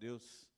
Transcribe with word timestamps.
Deus. 0.00 0.48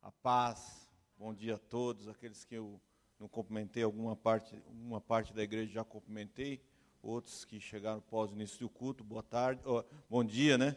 A 0.00 0.12
paz. 0.12 0.88
Bom 1.18 1.34
dia 1.34 1.56
a 1.56 1.58
todos. 1.58 2.06
Aqueles 2.06 2.44
que 2.44 2.54
eu 2.54 2.80
não 3.18 3.26
cumprimentei, 3.26 3.82
alguma 3.82 4.14
parte, 4.14 4.56
uma 4.68 5.00
parte 5.00 5.34
da 5.34 5.42
igreja 5.42 5.72
já 5.72 5.84
cumprimentei. 5.84 6.62
Outros 7.02 7.44
que 7.44 7.58
chegaram 7.58 7.98
após 7.98 8.30
o 8.30 8.34
início 8.34 8.60
do 8.60 8.68
culto. 8.68 9.02
Boa 9.02 9.24
tarde. 9.24 9.60
Oh, 9.64 9.82
bom 10.08 10.22
dia, 10.22 10.56
né? 10.56 10.76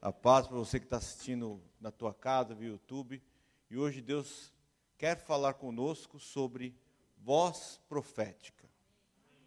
A 0.00 0.12
paz 0.12 0.46
para 0.46 0.56
você 0.56 0.78
que 0.78 0.86
está 0.86 0.98
assistindo 0.98 1.60
na 1.80 1.90
tua 1.90 2.14
casa, 2.14 2.54
via 2.54 2.68
YouTube. 2.68 3.20
E 3.68 3.76
hoje 3.76 4.00
Deus 4.00 4.54
quer 4.96 5.16
falar 5.16 5.54
conosco 5.54 6.20
sobre 6.20 6.76
voz 7.16 7.80
profética. 7.88 8.70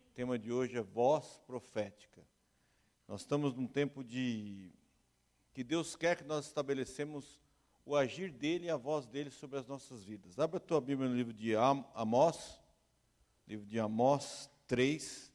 O 0.10 0.14
tema 0.14 0.38
de 0.38 0.52
hoje 0.52 0.78
é 0.78 0.82
voz 0.82 1.40
profética. 1.48 2.22
Nós 3.08 3.22
estamos 3.22 3.56
num 3.56 3.68
tempo 3.68 4.04
de 4.04 4.70
que 5.54 5.64
Deus 5.64 5.96
quer 5.96 6.18
que 6.18 6.26
nós 6.26 6.48
estabelecemos 6.48 7.40
o 7.86 7.96
agir 7.96 8.32
dele 8.32 8.66
e 8.66 8.70
a 8.70 8.78
voz 8.78 9.08
dele 9.08 9.30
sobre 9.30 9.58
as 9.58 9.68
nossas 9.68 10.04
vidas. 10.04 10.40
Abra 10.40 10.58
a 10.58 10.60
tua 10.60 10.80
Bíblia 10.80 11.10
no 11.10 11.16
livro 11.16 11.34
de 11.34 11.56
Amós, 11.56 12.60
livro 13.48 13.66
de 13.66 13.80
Amós 13.80 14.50
3. 14.68 15.32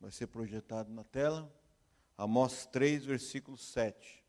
Vai 0.00 0.10
ser 0.10 0.26
projetado 0.28 0.92
na 0.92 1.04
tela. 1.04 1.52
Amós 2.16 2.66
3, 2.66 3.04
versículo 3.04 3.56
7. 3.56 4.24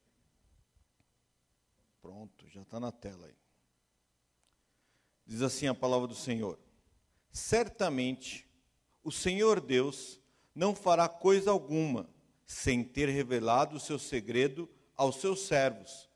Pronto, 2.02 2.48
já 2.50 2.62
está 2.62 2.80
na 2.80 2.92
tela 2.92 3.28
aí. 3.28 3.38
Diz 5.26 5.42
assim 5.42 5.68
a 5.68 5.74
palavra 5.74 6.08
do 6.08 6.16
Senhor: 6.16 6.60
Certamente 7.32 8.48
o 9.04 9.12
Senhor 9.12 9.60
Deus 9.60 10.20
não 10.54 10.76
fará 10.76 11.10
coisa 11.10 11.52
alguma 11.52 12.10
sem 12.46 12.84
ter 12.84 13.10
revelado 13.10 13.76
o 13.76 13.80
seu 13.80 13.98
segredo 13.98 14.70
aos 14.96 15.18
seus 15.18 15.42
servos, 15.42 16.10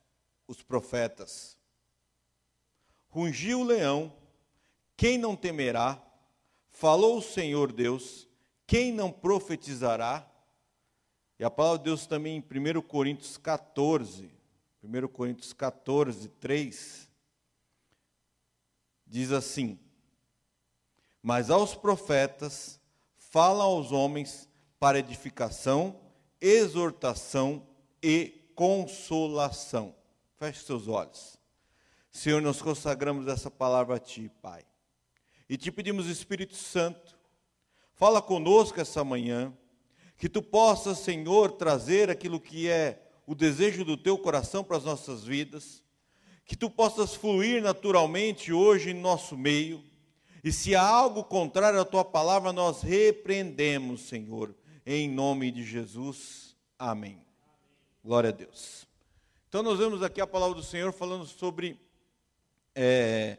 os 0.48 0.62
profetas. 0.62 1.58
Rungiu 3.10 3.62
o 3.62 3.64
leão, 3.64 4.16
quem 4.96 5.18
não 5.18 5.36
temerá? 5.36 6.02
Falou 6.70 7.18
o 7.18 7.22
Senhor 7.22 7.72
Deus, 7.72 8.28
quem 8.66 8.92
não 8.92 9.12
profetizará? 9.12 10.30
E 11.38 11.44
a 11.44 11.50
palavra 11.50 11.80
de 11.80 11.86
Deus 11.86 12.06
também 12.06 12.38
em 12.38 12.78
1 12.78 12.82
Coríntios 12.82 13.38
14, 13.38 14.30
1 14.84 15.08
Coríntios 15.08 15.54
14, 15.54 16.28
3, 16.30 17.10
diz 19.08 19.32
assim: 19.32 19.80
Mas 21.22 21.50
aos 21.50 21.76
profetas 21.76 22.80
fala 23.18 23.64
aos 23.64 23.92
homens 23.92 24.50
para 24.80 25.00
edificação, 25.00 26.00
exortação 26.42 27.66
e 28.02 28.39
consolação. 28.60 29.96
Feche 30.38 30.66
seus 30.66 30.90
olhos. 30.90 31.40
Senhor, 32.12 32.42
nós 32.42 32.62
consagramos 32.62 33.26
essa 33.26 33.50
palavra 33.50 33.96
a 33.96 34.00
Ti, 34.00 34.30
Pai. 34.42 34.66
E 35.50 35.56
te 35.56 35.72
pedimos, 35.72 36.08
Espírito 36.08 36.58
Santo, 36.58 37.18
fala 37.94 38.22
conosco 38.22 38.82
essa 38.82 39.02
manhã, 39.02 39.54
que 40.18 40.28
Tu 40.28 40.42
possas, 40.42 40.98
Senhor, 40.98 41.54
trazer 41.54 42.10
aquilo 42.10 42.38
que 42.38 42.68
é 42.68 43.02
o 43.26 43.34
desejo 43.34 43.86
do 43.86 43.96
Teu 43.96 44.18
coração 44.18 44.62
para 44.62 44.76
as 44.76 44.84
nossas 44.84 45.24
vidas, 45.24 45.82
que 46.44 46.58
Tu 46.58 46.70
possas 46.70 47.16
fluir 47.16 47.64
naturalmente 47.64 48.52
hoje 48.52 48.90
em 48.90 48.94
nosso 48.94 49.38
meio, 49.38 49.82
e 50.44 50.52
se 50.52 50.76
há 50.76 50.86
algo 50.86 51.24
contrário 51.24 51.80
à 51.80 51.86
Tua 51.86 52.04
palavra, 52.04 52.52
nós 52.52 52.82
repreendemos, 52.82 54.02
Senhor, 54.10 54.54
em 54.86 55.10
nome 55.10 55.50
de 55.50 55.64
Jesus. 55.64 56.58
Amém. 56.78 57.29
Glória 58.04 58.30
a 58.30 58.34
Deus. 58.34 58.88
Então 59.50 59.62
nós 59.62 59.78
vemos 59.78 60.02
aqui 60.02 60.22
a 60.22 60.28
palavra 60.28 60.56
do 60.56 60.64
Senhor 60.64 60.94
falando 60.94 61.26
sobre 61.26 61.78
é, 62.74 63.38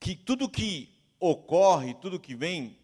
que 0.00 0.16
tudo 0.16 0.48
que 0.48 0.92
ocorre, 1.20 1.94
tudo 1.94 2.18
que 2.18 2.34
vem, 2.34 2.76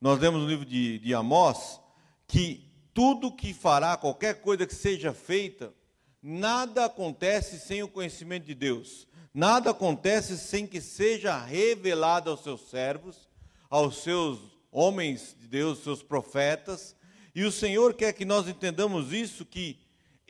nós 0.00 0.20
vemos 0.20 0.40
no 0.40 0.48
livro 0.48 0.64
de, 0.64 1.00
de 1.00 1.14
Amós, 1.14 1.80
que 2.28 2.70
tudo 2.94 3.34
que 3.34 3.52
fará, 3.52 3.96
qualquer 3.96 4.40
coisa 4.40 4.64
que 4.64 4.74
seja 4.74 5.12
feita, 5.12 5.74
nada 6.22 6.84
acontece 6.84 7.58
sem 7.58 7.82
o 7.82 7.88
conhecimento 7.88 8.46
de 8.46 8.54
Deus. 8.54 9.08
Nada 9.34 9.70
acontece 9.70 10.38
sem 10.38 10.64
que 10.64 10.80
seja 10.80 11.36
revelado 11.38 12.30
aos 12.30 12.44
seus 12.44 12.68
servos, 12.68 13.28
aos 13.68 14.02
seus 14.02 14.38
homens 14.70 15.34
de 15.40 15.48
Deus, 15.48 15.82
seus 15.82 16.04
profetas. 16.04 16.94
E 17.34 17.42
o 17.42 17.50
Senhor 17.50 17.94
quer 17.94 18.12
que 18.12 18.24
nós 18.24 18.46
entendamos 18.46 19.12
isso, 19.12 19.44
que 19.44 19.81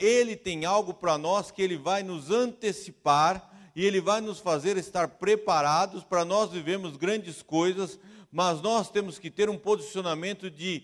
ele 0.03 0.35
tem 0.35 0.65
algo 0.65 0.93
para 0.93 1.17
nós 1.17 1.53
que 1.53 1.63
Ele 1.63 1.79
vai 1.79 2.03
nos 2.03 2.29
antecipar 2.29 3.49
e 3.75 3.85
Ele 3.85 4.01
vai 4.01 4.21
nos 4.21 4.41
fazer 4.41 4.77
estar 4.77 5.07
preparados 5.07 6.03
para 6.03 6.25
nós 6.25 6.51
vivermos 6.51 6.97
grandes 6.97 7.41
coisas, 7.41 8.01
mas 8.31 8.61
nós 8.61 8.91
temos 8.91 9.17
que 9.17 9.31
ter 9.31 9.49
um 9.49 9.57
posicionamento 9.57 10.51
de 10.51 10.83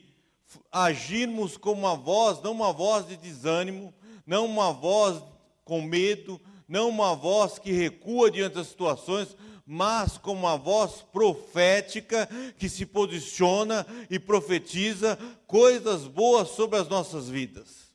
agirmos 0.70 1.56
com 1.56 1.72
uma 1.72 1.96
voz, 1.96 2.40
não 2.40 2.52
uma 2.52 2.72
voz 2.72 3.08
de 3.08 3.16
desânimo, 3.16 3.92
não 4.24 4.46
uma 4.46 4.72
voz 4.72 5.20
com 5.64 5.82
medo, 5.82 6.40
não 6.68 6.88
uma 6.88 7.16
voz 7.16 7.58
que 7.58 7.72
recua 7.72 8.30
diante 8.30 8.54
das 8.54 8.68
situações, 8.68 9.36
mas 9.66 10.16
com 10.16 10.32
uma 10.32 10.56
voz 10.56 11.04
profética 11.12 12.28
que 12.56 12.68
se 12.68 12.86
posiciona 12.86 13.84
e 14.08 14.18
profetiza 14.18 15.18
coisas 15.46 16.06
boas 16.06 16.50
sobre 16.50 16.78
as 16.78 16.88
nossas 16.88 17.28
vidas. 17.28 17.88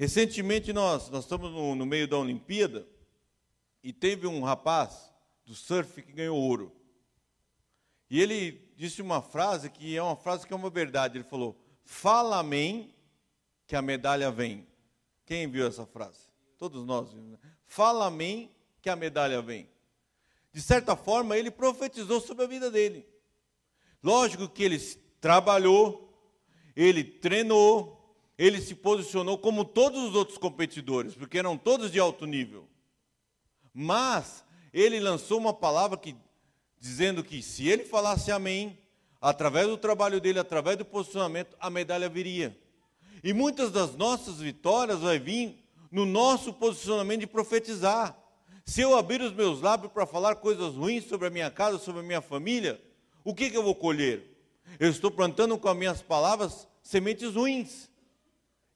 Recentemente 0.00 0.72
nós, 0.72 1.10
nós 1.10 1.24
estamos 1.24 1.52
no, 1.52 1.74
no 1.74 1.84
meio 1.84 2.08
da 2.08 2.16
Olimpíada 2.16 2.88
e 3.82 3.92
teve 3.92 4.26
um 4.26 4.42
rapaz 4.42 5.12
do 5.44 5.54
surf 5.54 6.00
que 6.00 6.10
ganhou 6.10 6.38
ouro. 6.38 6.74
E 8.08 8.18
ele 8.18 8.72
disse 8.78 9.02
uma 9.02 9.20
frase 9.20 9.68
que 9.68 9.94
é 9.94 10.02
uma 10.02 10.16
frase 10.16 10.46
que 10.46 10.54
é 10.54 10.56
uma 10.56 10.70
verdade. 10.70 11.18
Ele 11.18 11.24
falou: 11.24 11.54
Fala 11.84 12.38
amém, 12.38 12.94
que 13.66 13.76
a 13.76 13.82
medalha 13.82 14.30
vem. 14.30 14.66
Quem 15.26 15.46
viu 15.46 15.66
essa 15.66 15.84
frase? 15.84 16.30
Todos 16.56 16.86
nós 16.86 17.12
vimos. 17.12 17.32
Né? 17.32 17.38
Fala 17.66 18.06
amém, 18.06 18.50
que 18.80 18.88
a 18.88 18.96
medalha 18.96 19.42
vem. 19.42 19.68
De 20.50 20.62
certa 20.62 20.96
forma, 20.96 21.36
ele 21.36 21.50
profetizou 21.50 22.22
sobre 22.22 22.44
a 22.44 22.48
vida 22.48 22.70
dele. 22.70 23.06
Lógico 24.02 24.48
que 24.48 24.62
ele 24.62 24.78
trabalhou, 25.20 26.10
ele 26.74 27.04
treinou, 27.04 27.99
ele 28.40 28.58
se 28.58 28.74
posicionou 28.74 29.36
como 29.36 29.66
todos 29.66 30.02
os 30.02 30.14
outros 30.14 30.38
competidores, 30.38 31.14
porque 31.14 31.38
eram 31.38 31.58
todos 31.58 31.92
de 31.92 32.00
alto 32.00 32.24
nível. 32.24 32.66
Mas 33.74 34.42
ele 34.72 34.98
lançou 34.98 35.36
uma 35.36 35.52
palavra 35.52 35.98
que 35.98 36.16
dizendo 36.78 37.22
que 37.22 37.42
se 37.42 37.68
ele 37.68 37.84
falasse 37.84 38.32
amém, 38.32 38.78
através 39.20 39.66
do 39.66 39.76
trabalho 39.76 40.22
dele, 40.22 40.38
através 40.38 40.78
do 40.78 40.86
posicionamento, 40.86 41.54
a 41.60 41.68
medalha 41.68 42.08
viria. 42.08 42.58
E 43.22 43.34
muitas 43.34 43.70
das 43.70 43.94
nossas 43.94 44.38
vitórias 44.38 45.00
vai 45.00 45.18
vir 45.18 45.62
no 45.92 46.06
nosso 46.06 46.50
posicionamento 46.54 47.20
de 47.20 47.26
profetizar. 47.26 48.18
Se 48.64 48.80
eu 48.80 48.96
abrir 48.96 49.20
os 49.20 49.34
meus 49.34 49.60
lábios 49.60 49.92
para 49.92 50.06
falar 50.06 50.36
coisas 50.36 50.76
ruins 50.76 51.04
sobre 51.04 51.26
a 51.26 51.30
minha 51.30 51.50
casa, 51.50 51.78
sobre 51.78 52.00
a 52.00 52.04
minha 52.04 52.22
família, 52.22 52.82
o 53.22 53.34
que, 53.34 53.50
que 53.50 53.56
eu 53.58 53.62
vou 53.62 53.74
colher? 53.74 54.34
Eu 54.78 54.88
estou 54.88 55.10
plantando 55.10 55.58
com 55.58 55.68
as 55.68 55.76
minhas 55.76 56.00
palavras 56.00 56.66
sementes 56.82 57.34
ruins 57.34 57.89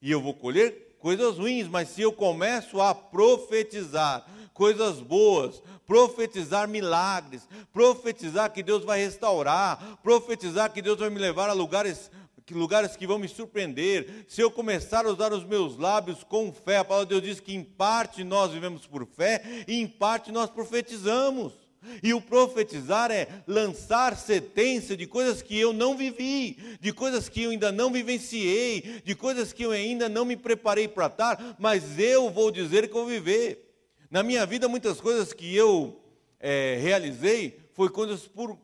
e 0.05 0.11
eu 0.11 0.21
vou 0.21 0.35
colher 0.35 0.95
coisas 0.99 1.39
ruins, 1.39 1.67
mas 1.67 1.89
se 1.89 2.03
eu 2.03 2.13
começo 2.13 2.79
a 2.79 2.93
profetizar 2.93 4.23
coisas 4.53 4.99
boas, 4.99 5.63
profetizar 5.87 6.67
milagres, 6.67 7.49
profetizar 7.73 8.53
que 8.53 8.61
Deus 8.61 8.85
vai 8.85 8.99
restaurar, 8.99 9.97
profetizar 10.03 10.71
que 10.71 10.79
Deus 10.79 10.99
vai 10.99 11.09
me 11.09 11.17
levar 11.17 11.49
a 11.49 11.53
lugares 11.53 12.11
que 12.45 12.53
lugares 12.53 12.95
que 12.95 13.07
vão 13.07 13.17
me 13.17 13.27
surpreender, 13.27 14.27
se 14.27 14.39
eu 14.39 14.51
começar 14.51 15.07
a 15.07 15.09
usar 15.09 15.33
os 15.33 15.43
meus 15.43 15.75
lábios 15.75 16.23
com 16.23 16.53
fé, 16.53 16.77
a 16.77 16.85
palavra 16.85 17.07
de 17.07 17.19
Deus 17.19 17.23
diz 17.23 17.39
que 17.39 17.55
em 17.55 17.63
parte 17.63 18.23
nós 18.23 18.51
vivemos 18.51 18.85
por 18.85 19.07
fé 19.07 19.41
e 19.67 19.81
em 19.81 19.87
parte 19.87 20.31
nós 20.31 20.51
profetizamos. 20.51 21.64
E 22.01 22.13
o 22.13 22.21
profetizar 22.21 23.11
é 23.11 23.27
lançar 23.47 24.15
sentença 24.17 24.95
de 24.95 25.05
coisas 25.07 25.41
que 25.41 25.57
eu 25.59 25.73
não 25.73 25.97
vivi, 25.97 26.77
de 26.79 26.91
coisas 26.91 27.29
que 27.29 27.43
eu 27.43 27.51
ainda 27.51 27.71
não 27.71 27.91
vivenciei, 27.91 29.01
de 29.03 29.15
coisas 29.15 29.53
que 29.53 29.63
eu 29.63 29.71
ainda 29.71 30.09
não 30.09 30.25
me 30.25 30.35
preparei 30.35 30.87
para 30.87 31.07
estar, 31.07 31.55
mas 31.59 31.99
eu 31.99 32.29
vou 32.29 32.51
dizer 32.51 32.87
que 32.87 32.93
vou 32.93 33.05
viver. 33.05 33.73
Na 34.09 34.23
minha 34.23 34.45
vida, 34.45 34.67
muitas 34.67 35.01
coisas 35.01 35.33
que 35.33 35.55
eu 35.55 36.01
é, 36.39 36.77
realizei 36.81 37.59
foi 37.73 37.89
coisas 37.89 38.27
por, 38.27 38.57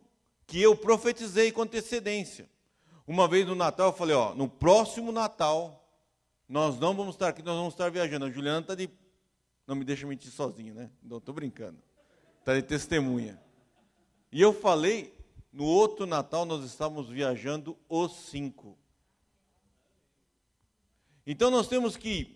que 0.46 0.62
eu 0.62 0.76
profetizei 0.76 1.52
com 1.52 1.62
antecedência. 1.62 2.50
Uma 3.08 3.28
vez 3.28 3.46
no 3.46 3.56
Natal 3.56 3.88
eu 3.88 3.94
falei, 3.94 4.16
ó, 4.16 4.34
no 4.34 4.48
próximo 4.48 5.12
Natal 5.12 5.78
nós 6.48 6.78
não 6.80 6.94
vamos 6.94 7.16
estar 7.16 7.30
aqui, 7.30 7.42
nós 7.42 7.56
vamos 7.56 7.74
estar 7.74 7.90
viajando. 7.90 8.26
A 8.26 8.30
Juliana 8.30 8.60
está 8.60 8.76
de. 8.76 8.90
Não 9.66 9.76
me 9.76 9.86
deixa 9.86 10.06
mentir 10.06 10.32
sozinho, 10.32 10.74
né? 10.74 10.90
Não, 11.02 11.18
estou 11.18 11.34
brincando 11.34 11.78
está 12.42 12.56
de 12.56 12.64
testemunha. 12.64 13.40
E 14.32 14.42
eu 14.42 14.52
falei, 14.52 15.14
no 15.54 15.64
outro 15.64 16.06
Natal 16.06 16.44
nós 16.44 16.66
estávamos 16.66 17.08
viajando 17.08 17.78
os 17.88 18.14
cinco. 18.30 18.78
Então 21.26 21.52
nós 21.52 21.68
temos 21.68 21.96
que 21.96 22.36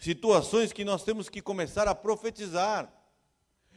situações 0.00 0.72
que 0.72 0.84
nós 0.84 1.04
temos 1.04 1.28
que 1.28 1.40
começar 1.40 1.86
a 1.86 1.94
profetizar. 1.94 2.92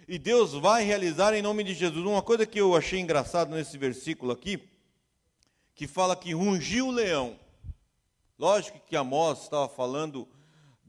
E 0.08 0.18
Deus 0.18 0.54
vai 0.54 0.84
realizar 0.84 1.34
em 1.34 1.42
nome 1.44 1.64
de 1.64 1.76
Jesus. 1.76 2.04
Uma 2.04 2.24
coisa 2.24 2.46
que 2.46 2.60
eu 2.60 2.76
achei 2.76 3.00
engraçado 3.00 3.52
nesse 3.52 3.78
versículo 3.78 4.32
aqui, 4.32 4.68
que 5.76 5.86
fala 5.86 6.16
que 6.16 6.34
rungiu 6.34 6.88
o 6.88 6.92
leão. 6.92 7.40
Lógico 8.40 8.80
que 8.80 8.96
Amós 8.96 9.44
estava 9.44 9.70
falando 9.70 10.28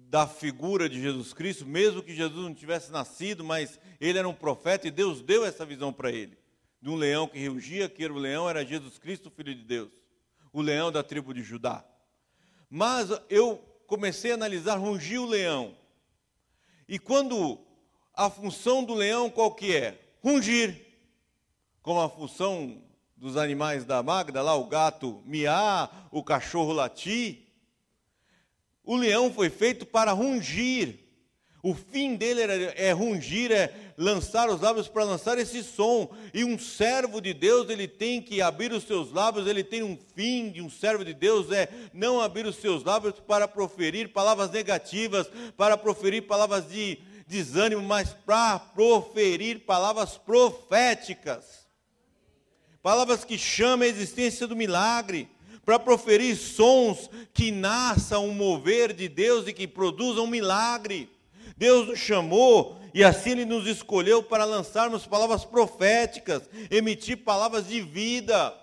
da 0.08 0.26
figura 0.26 0.88
de 0.88 1.00
Jesus 1.00 1.34
Cristo, 1.34 1.66
mesmo 1.66 2.02
que 2.02 2.14
Jesus 2.14 2.43
não 2.43 2.55
tivesse 2.55 2.90
nascido, 2.90 3.44
mas 3.44 3.78
ele 4.00 4.19
era 4.19 4.26
um 4.26 4.34
profeta 4.34 4.88
e 4.88 4.90
Deus 4.90 5.20
deu 5.20 5.44
essa 5.44 5.66
visão 5.66 5.93
para 5.93 6.10
ele. 6.10 6.38
De 6.81 6.88
um 6.88 6.94
leão 6.94 7.28
que 7.28 7.46
rugia, 7.46 7.90
que 7.90 8.02
era 8.02 8.12
o 8.12 8.19
leão 8.19 8.49
era 8.49 8.64
Jesus 8.64 8.99
Cristo, 8.99 9.31
filho 9.31 9.55
de 9.55 9.62
Deus, 9.62 9.90
o 10.50 10.62
leão 10.62 10.90
da 10.90 11.02
tribo 11.02 11.34
de 11.34 11.43
Judá. 11.43 11.84
Mas 12.70 13.10
eu 13.28 13.58
comecei 13.87 14.31
a 14.31 14.34
analisar 14.34 14.76
rungir 14.76 15.20
o 15.20 15.26
leão. 15.26 15.76
E 16.88 16.99
quando 16.99 17.58
a 18.14 18.31
função 18.31 18.82
do 18.82 18.94
leão 18.94 19.28
qual 19.28 19.54
que 19.54 19.76
é? 19.76 20.00
Rungir. 20.22 20.87
Como 21.82 22.00
a 22.00 22.08
função 22.08 22.82
dos 23.14 23.37
animais 23.37 23.84
da 23.84 24.02
Magda, 24.02 24.40
lá 24.40 24.54
o 24.54 24.64
gato 24.64 25.22
miar, 25.26 26.08
o 26.11 26.22
cachorro 26.22 26.72
latir. 26.72 27.47
O 28.88 28.96
leão 28.96 29.31
foi 29.31 29.50
feito 29.50 29.85
para 29.85 30.12
rungir. 30.12 30.99
O 31.62 31.75
fim 31.75 32.17
dele 32.17 32.40
era, 32.40 32.55
é 32.55 32.90
rungir, 32.90 33.52
é 33.52 33.70
lançar 33.99 34.49
os 34.49 34.62
lábios 34.62 34.88
para 34.88 35.05
lançar 35.05 35.37
esse 35.37 35.62
som. 35.62 36.11
E 36.32 36.43
um 36.43 36.58
servo 36.58 37.20
de 37.20 37.35
Deus, 37.35 37.69
ele 37.69 37.87
tem 37.87 38.23
que 38.23 38.40
abrir 38.40 38.73
os 38.73 38.85
seus 38.85 39.12
lábios, 39.12 39.46
ele 39.46 39.62
tem 39.62 39.82
um 39.82 39.99
fim 40.17 40.49
de 40.49 40.62
um 40.62 40.70
servo 40.70 41.05
de 41.05 41.12
Deus, 41.12 41.52
é 41.52 41.69
não 41.93 42.19
abrir 42.19 42.46
os 42.46 42.56
seus 42.56 42.82
lábios 42.82 43.17
para 43.26 43.46
proferir 43.46 44.08
palavras 44.08 44.50
negativas, 44.50 45.29
para 45.55 45.76
proferir 45.76 46.23
palavras 46.23 46.67
de 46.67 46.96
desânimo, 47.26 47.82
mas 47.82 48.14
para 48.25 48.58
proferir 48.58 49.67
palavras 49.67 50.17
proféticas. 50.17 51.69
Palavras 52.82 53.23
que 53.23 53.37
chamam 53.37 53.87
a 53.87 53.90
existência 53.90 54.46
do 54.46 54.56
milagre 54.56 55.29
para 55.68 55.78
proferir 55.78 56.34
sons 56.34 57.10
que 57.34 57.52
nasçam 57.52 58.26
um 58.26 58.32
mover 58.32 58.94
de 58.94 59.06
Deus 59.06 59.46
e 59.46 59.52
que 59.52 59.68
produzam 59.68 60.24
um 60.24 60.26
milagre. 60.26 61.10
Deus 61.58 61.86
nos 61.86 61.98
chamou 61.98 62.80
e 62.94 63.04
assim 63.04 63.32
Ele 63.32 63.44
nos 63.44 63.66
escolheu 63.66 64.22
para 64.22 64.46
lançarmos 64.46 65.06
palavras 65.06 65.44
proféticas, 65.44 66.48
emitir 66.70 67.18
palavras 67.18 67.68
de 67.68 67.82
vida, 67.82 68.54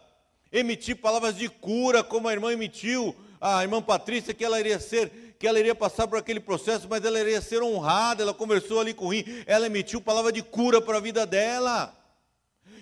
emitir 0.51 0.95
palavras 0.95 1.37
de 1.37 1.47
cura, 1.47 2.03
como 2.03 2.27
a 2.27 2.33
irmã 2.33 2.51
emitiu, 2.51 3.15
a 3.39 3.61
irmã 3.61 3.83
Patrícia, 3.83 4.33
que 4.33 4.43
ela 4.43 4.59
iria 4.59 4.79
ser, 4.79 5.35
que 5.37 5.45
ela 5.45 5.59
iria 5.59 5.75
passar 5.75 6.07
por 6.07 6.17
aquele 6.17 6.39
processo, 6.39 6.87
mas 6.89 7.05
ela 7.05 7.19
iria 7.19 7.39
ser 7.39 7.61
honrada, 7.61 8.23
ela 8.23 8.33
conversou 8.33 8.79
ali 8.79 8.95
com 8.95 9.05
o 9.05 9.09
rim, 9.09 9.23
ela 9.45 9.67
emitiu 9.67 10.01
palavra 10.01 10.31
de 10.31 10.41
cura 10.41 10.81
para 10.81 10.97
a 10.97 11.01
vida 11.01 11.23
dela. 11.23 11.95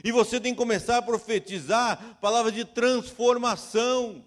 E 0.03 0.11
você 0.11 0.39
tem 0.39 0.53
que 0.53 0.57
começar 0.57 0.97
a 0.97 1.01
profetizar 1.01 2.17
palavras 2.19 2.53
de 2.53 2.65
transformação. 2.65 4.25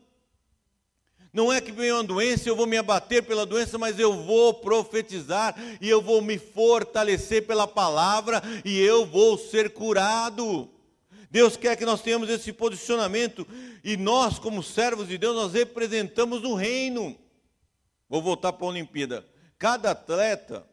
Não 1.32 1.52
é 1.52 1.60
que 1.60 1.70
vem 1.70 1.92
uma 1.92 2.02
doença, 2.02 2.48
eu 2.48 2.56
vou 2.56 2.66
me 2.66 2.78
abater 2.78 3.22
pela 3.22 3.44
doença, 3.44 3.76
mas 3.76 3.98
eu 3.98 4.24
vou 4.24 4.54
profetizar 4.54 5.54
e 5.82 5.86
eu 5.86 6.00
vou 6.00 6.22
me 6.22 6.38
fortalecer 6.38 7.46
pela 7.46 7.68
palavra 7.68 8.42
e 8.64 8.80
eu 8.80 9.04
vou 9.04 9.36
ser 9.36 9.68
curado. 9.70 10.70
Deus 11.30 11.54
quer 11.54 11.76
que 11.76 11.84
nós 11.84 12.00
tenhamos 12.00 12.30
esse 12.30 12.54
posicionamento 12.54 13.46
e 13.84 13.98
nós, 13.98 14.38
como 14.38 14.62
servos 14.62 15.08
de 15.08 15.18
Deus, 15.18 15.36
nós 15.36 15.52
representamos 15.52 16.42
o 16.42 16.54
reino. 16.54 17.14
Vou 18.08 18.22
voltar 18.22 18.54
para 18.54 18.64
a 18.66 18.70
Olimpíada. 18.70 19.26
Cada 19.58 19.90
atleta 19.90 20.66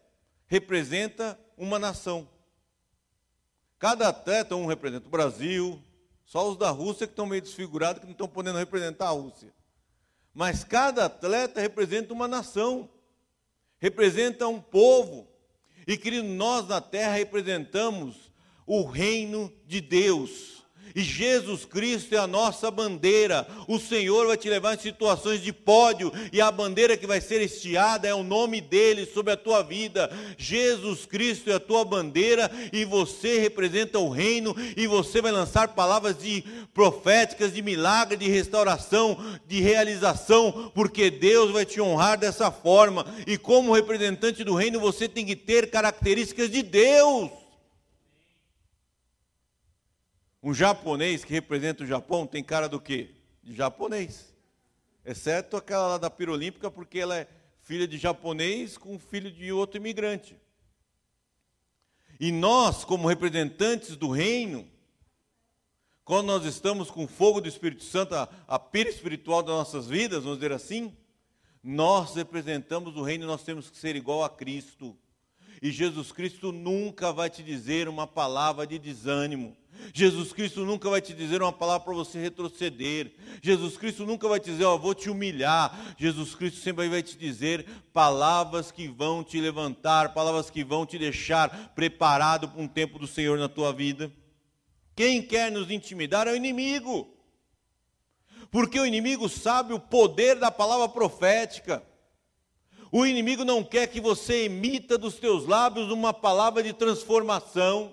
representa 0.48 1.38
uma 1.58 1.78
nação. 1.78 2.26
Cada 3.84 4.08
atleta, 4.08 4.56
um 4.56 4.66
representa 4.66 5.08
o 5.08 5.12
Brasil, 5.12 5.78
só 6.26 6.50
os 6.50 6.56
da 6.56 6.70
Rússia 6.70 7.06
que 7.06 7.12
estão 7.12 7.26
meio 7.26 7.42
desfigurados, 7.42 8.00
que 8.00 8.06
não 8.06 8.14
estão 8.14 8.30
podendo 8.30 8.58
representar 8.58 9.08
a 9.08 9.12
Rússia. 9.12 9.54
Mas 10.34 10.64
cada 10.64 11.04
atleta 11.04 11.60
representa 11.60 12.14
uma 12.14 12.26
nação, 12.26 12.90
representa 13.80 14.48
um 14.48 14.62
povo. 14.62 15.28
E 15.86 15.98
querido, 15.98 16.26
nós 16.30 16.66
na 16.70 16.80
terra 16.80 17.16
representamos 17.16 18.32
o 18.66 18.86
reino 18.86 19.52
de 19.68 19.82
Deus. 19.82 20.63
E 20.96 21.02
Jesus 21.02 21.66
Cristo 21.66 22.14
é 22.14 22.18
a 22.20 22.28
nossa 22.28 22.70
bandeira. 22.70 23.48
O 23.68 23.80
Senhor 23.80 24.28
vai 24.28 24.38
te 24.38 24.50
levar 24.50 24.76
em 24.76 24.80
situações 24.80 25.42
de 25.42 25.52
pódio, 25.52 26.12
e 26.32 26.40
a 26.40 26.52
bandeira 26.52 26.96
que 26.96 27.08
vai 27.08 27.20
ser 27.20 27.42
estiada 27.42 28.08
é 28.08 28.14
o 28.14 28.24
nome 28.24 28.62
dele 28.62 29.06
sobre 29.06 29.34
a 29.34 29.38
tua 29.38 29.64
vida. 29.64 30.12
Jesus 30.38 31.06
Cristo 31.06 31.50
é 31.50 31.56
a 31.56 31.60
tua 31.60 31.84
bandeira, 31.84 32.52
e 32.72 32.86
você 32.86 33.40
representa 33.40 33.98
o 33.98 34.10
reino, 34.10 34.56
e 34.78 34.86
você 34.86 35.22
vai 35.22 35.32
lançar 35.32 35.70
palavras 35.70 36.18
de 36.18 36.44
proféticas, 36.74 37.54
de 37.54 37.62
milagre, 37.62 38.18
de 38.18 38.30
restauração, 38.30 39.18
de 39.48 39.62
realização, 39.62 40.72
porque 40.76 41.10
Deus 41.10 41.52
vai 41.52 41.66
te 41.66 41.82
honrar 41.82 42.20
dessa 42.20 42.52
forma. 42.52 43.06
E 43.26 43.38
como 43.38 43.74
representante 43.74 44.44
do 44.44 44.54
reino, 44.54 44.80
você 44.80 45.08
tem 45.08 45.26
que 45.26 45.36
ter 45.36 45.70
características 45.72 46.52
de 46.52 46.62
Deus. 46.62 47.43
Um 50.44 50.54
japonês 50.54 51.24
que 51.24 51.32
representa 51.32 51.84
o 51.84 51.88
Japão 51.88 52.28
tem 52.28 52.44
cara 52.44 52.68
do 52.68 52.80
quê? 52.80 53.12
De 53.42 53.56
japonês. 53.56 54.34
Exceto 55.06 55.56
aquela 55.56 55.88
lá 55.88 55.98
da 55.98 56.10
Pirolímpica, 56.10 56.70
porque 56.70 57.00
ela 57.00 57.18
é 57.18 57.28
filha 57.62 57.88
de 57.88 57.98
japonês 57.98 58.78
com 58.78 59.00
filho 59.00 59.32
de 59.32 59.54
outro 59.54 59.78
imigrante. 59.78 60.38
E 62.20 62.30
nós, 62.30 62.84
como 62.84 63.08
representantes 63.08 63.96
do 63.96 64.10
reino, 64.10 64.68
quando 66.04 66.28
nós 66.28 66.44
estamos 66.44 66.92
com 66.92 67.06
o 67.06 67.08
fogo 67.08 67.40
do 67.40 67.48
Espírito 67.48 67.84
Santo, 67.84 68.14
a, 68.14 68.28
a 68.46 68.60
pira 68.60 68.90
espiritual 68.90 69.42
das 69.42 69.56
nossas 69.56 69.88
vidas, 69.88 70.24
vamos 70.24 70.40
dizer 70.40 70.52
assim, 70.52 70.94
nós 71.64 72.16
representamos 72.16 72.98
o 72.98 73.02
reino, 73.02 73.26
nós 73.26 73.44
temos 73.44 73.70
que 73.70 73.78
ser 73.78 73.96
igual 73.96 74.26
a 74.26 74.30
Cristo. 74.30 74.98
E 75.62 75.72
Jesus 75.72 76.12
Cristo 76.12 76.52
nunca 76.52 77.14
vai 77.14 77.30
te 77.30 77.42
dizer 77.42 77.88
uma 77.88 78.06
palavra 78.06 78.68
de 78.68 78.78
desânimo. 78.78 79.56
Jesus 79.94 80.32
Cristo 80.32 80.66
nunca 80.66 80.90
vai 80.90 81.02
te 81.02 81.14
dizer 81.14 81.42
uma 81.42 81.52
palavra 81.52 81.86
para 81.86 81.94
você 81.94 82.20
retroceder. 82.20 83.14
Jesus 83.42 83.78
Cristo 83.78 84.06
nunca 84.06 84.28
vai 84.28 84.40
te 84.40 84.52
dizer, 84.52 84.66
ó, 84.66 84.78
vou 84.78 84.94
te 84.94 85.10
humilhar. 85.10 85.96
Jesus 85.98 86.36
Cristo 86.36 86.60
sempre 86.60 86.88
vai 86.88 87.02
te 87.02 87.18
dizer 87.18 87.66
palavras 87.92 88.72
que 88.72 88.88
vão 88.88 89.24
te 89.24 89.42
levantar, 89.42 90.14
palavras 90.14 90.50
que 90.50 90.64
vão 90.64 90.86
te 90.86 90.98
deixar 90.98 91.74
preparado 91.76 92.48
para 92.48 92.62
um 92.62 92.68
tempo 92.68 93.00
do 93.00 93.08
Senhor 93.08 93.38
na 93.38 93.50
tua 93.50 93.74
vida. 93.74 94.12
Quem 94.96 95.22
quer 95.22 95.52
nos 95.52 95.72
intimidar 95.72 96.28
é 96.28 96.32
o 96.32 96.36
inimigo. 96.36 97.10
Porque 98.52 98.80
o 98.80 98.86
inimigo 98.86 99.28
sabe 99.28 99.74
o 99.74 99.80
poder 99.80 100.36
da 100.36 100.52
palavra 100.52 100.88
profética. 100.88 101.84
O 102.92 103.08
inimigo 103.08 103.44
não 103.44 103.64
quer 103.64 103.88
que 103.88 104.00
você 104.00 104.44
emita 104.44 105.00
dos 105.00 105.16
teus 105.16 105.48
lábios 105.48 105.90
uma 105.90 106.14
palavra 106.14 106.62
de 106.62 106.72
transformação. 106.74 107.92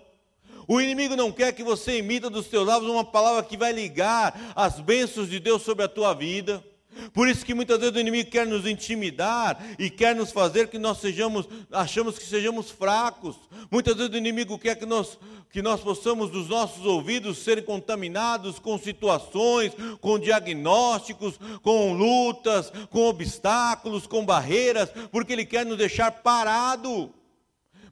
O 0.71 0.81
inimigo 0.81 1.17
não 1.17 1.33
quer 1.33 1.53
que 1.53 1.65
você 1.65 1.95
emita 1.95 2.31
dos 2.31 2.47
teus 2.47 2.65
lábios 2.65 2.89
uma 2.89 3.05
palavra 3.05 3.43
que 3.43 3.57
vai 3.57 3.73
ligar 3.73 4.53
as 4.55 4.79
bênçãos 4.79 5.29
de 5.29 5.41
Deus 5.41 5.63
sobre 5.63 5.85
a 5.85 5.89
tua 5.89 6.15
vida. 6.15 6.65
Por 7.13 7.27
isso 7.27 7.45
que 7.45 7.55
muitas 7.55 7.81
vezes 7.81 7.97
o 7.97 7.99
inimigo 7.99 8.31
quer 8.31 8.47
nos 8.47 8.65
intimidar 8.65 9.61
e 9.81 9.91
quer 9.91 10.15
nos 10.15 10.31
fazer 10.31 10.69
que 10.69 10.79
nós 10.79 10.99
sejamos, 10.99 11.49
achamos 11.73 12.17
que 12.17 12.25
sejamos 12.25 12.71
fracos. 12.71 13.35
Muitas 13.69 13.97
vezes 13.97 14.13
o 14.13 14.17
inimigo 14.17 14.57
quer 14.61 14.77
que 14.77 14.87
nós, 14.87 15.19
que 15.51 15.61
nós 15.61 15.81
possamos, 15.81 16.31
dos 16.31 16.49
nossos 16.49 16.87
ouvidos, 16.87 17.39
serem 17.39 17.65
contaminados 17.65 18.61
com 18.61 18.79
situações, 18.79 19.73
com 20.01 20.21
diagnósticos, 20.21 21.35
com 21.63 21.95
lutas, 21.95 22.73
com 22.91 23.09
obstáculos, 23.09 24.07
com 24.07 24.25
barreiras, 24.25 24.89
porque 25.11 25.33
ele 25.33 25.45
quer 25.45 25.67
nos 25.67 25.79
deixar 25.79 26.13
parado 26.13 27.13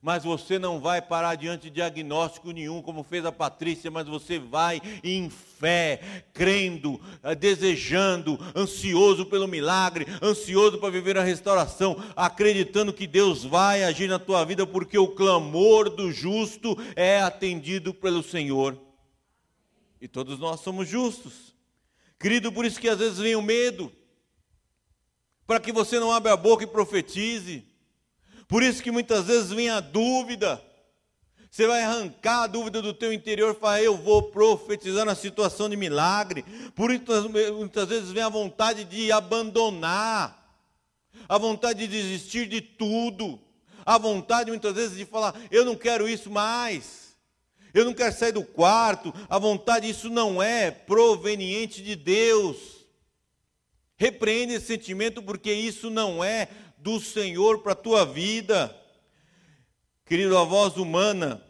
mas 0.01 0.25
você 0.25 0.59
não 0.59 0.81
vai 0.81 1.03
parar 1.03 1.35
diante 1.35 1.65
de 1.65 1.71
diagnóstico 1.71 2.53
nenhum, 2.53 2.81
como 2.81 3.03
fez 3.03 3.25
a 3.25 3.33
Patrícia, 3.33 3.91
mas 3.91 4.07
você 4.07 4.39
vai 4.39 4.81
em 5.03 5.29
fé, 5.29 6.25
crendo, 6.33 7.01
eh, 7.23 7.35
desejando, 7.35 8.39
ansioso 8.55 9.27
pelo 9.27 9.49
milagre, 9.49 10.07
ansioso 10.23 10.79
para 10.79 10.91
viver 10.91 11.19
a 11.19 11.25
restauração, 11.25 12.03
acreditando 12.15 12.93
que 12.93 13.07
Deus 13.07 13.45
vai 13.45 13.83
agir 13.83 14.09
na 14.09 14.19
tua 14.19 14.45
vida, 14.45 14.67
porque 14.67 14.99
o 14.99 15.09
clamor 15.09 15.91
do 15.91 16.13
justo 16.13 16.77
é 16.95 17.21
atendido 17.21 17.93
pelo 17.93 18.23
Senhor. 18.23 18.79
E 20.01 20.07
todos 20.07 20.39
nós 20.39 20.61
somos 20.61 20.89
justos. 20.89 21.57
Querido, 22.21 22.53
por 22.53 22.65
isso 22.65 22.81
que 22.81 22.89
às 22.89 22.99
vezes 22.99 23.19
vem 23.19 23.35
o 23.35 23.43
medo, 23.43 23.93
para 25.47 25.59
que 25.59 25.73
você 25.73 25.99
não 25.99 26.13
abra 26.13 26.33
a 26.33 26.37
boca 26.37 26.63
e 26.63 26.67
profetize. 26.67 27.68
Por 28.49 28.63
isso 28.63 28.83
que 28.83 28.91
muitas 28.91 29.27
vezes 29.27 29.51
vem 29.51 29.69
a 29.69 29.79
dúvida. 29.79 30.61
Você 31.51 31.67
vai 31.67 31.83
arrancar 31.83 32.43
a 32.43 32.47
dúvida 32.47 32.83
do 32.83 32.93
teu 32.93 33.13
interior 33.13 33.55
e 33.55 33.61
falar, 33.61 33.83
eu 33.83 33.97
vou 33.97 34.25
profetizar 34.31 35.05
na 35.05 35.15
situação 35.15 35.69
de 35.69 35.77
milagre. 35.77 36.45
Por 36.75 36.91
isso 36.91 37.05
muitas 37.55 37.89
vezes 37.89 38.11
vem 38.11 38.23
a 38.23 38.29
vontade 38.29 38.85
de 38.85 39.13
abandonar. 39.13 40.37
a 41.29 41.39
vontade 41.39 41.81
de 41.81 41.89
desistir 41.89 42.47
de 42.47 42.61
tudo, 42.61 43.39
a 43.85 43.99
vontade 43.99 44.51
muitas 44.51 44.75
vezes 44.75 44.97
de 44.97 45.05
falar: 45.05 45.35
eu 45.51 45.65
não 45.65 45.75
quero 45.75 46.09
isso 46.09 46.31
mais, 46.31 47.17
eu 47.73 47.85
não 47.85 47.95
quero 47.95 48.15
sair 48.15 48.33
do 48.33 48.45
quarto, 48.45 49.13
a 49.29 49.39
vontade, 49.39 49.89
isso 49.89 50.09
não 50.09 50.43
é 50.43 50.71
proveniente 50.71 51.83
de 51.83 51.97
Deus. 51.97 52.79
Repreende 53.97 54.55
esse 54.55 54.67
sentimento, 54.67 55.21
porque 55.21 55.53
isso 55.53 55.91
não 55.91 56.23
é 56.23 56.49
do 56.79 57.01
Senhor 57.01 57.59
para 57.59 57.73
a 57.73 57.77
tua 57.77 58.05
vida. 58.05 58.75
Querido, 60.07 60.39
a 60.39 60.45
voz 60.45 60.77
humana, 60.77 61.43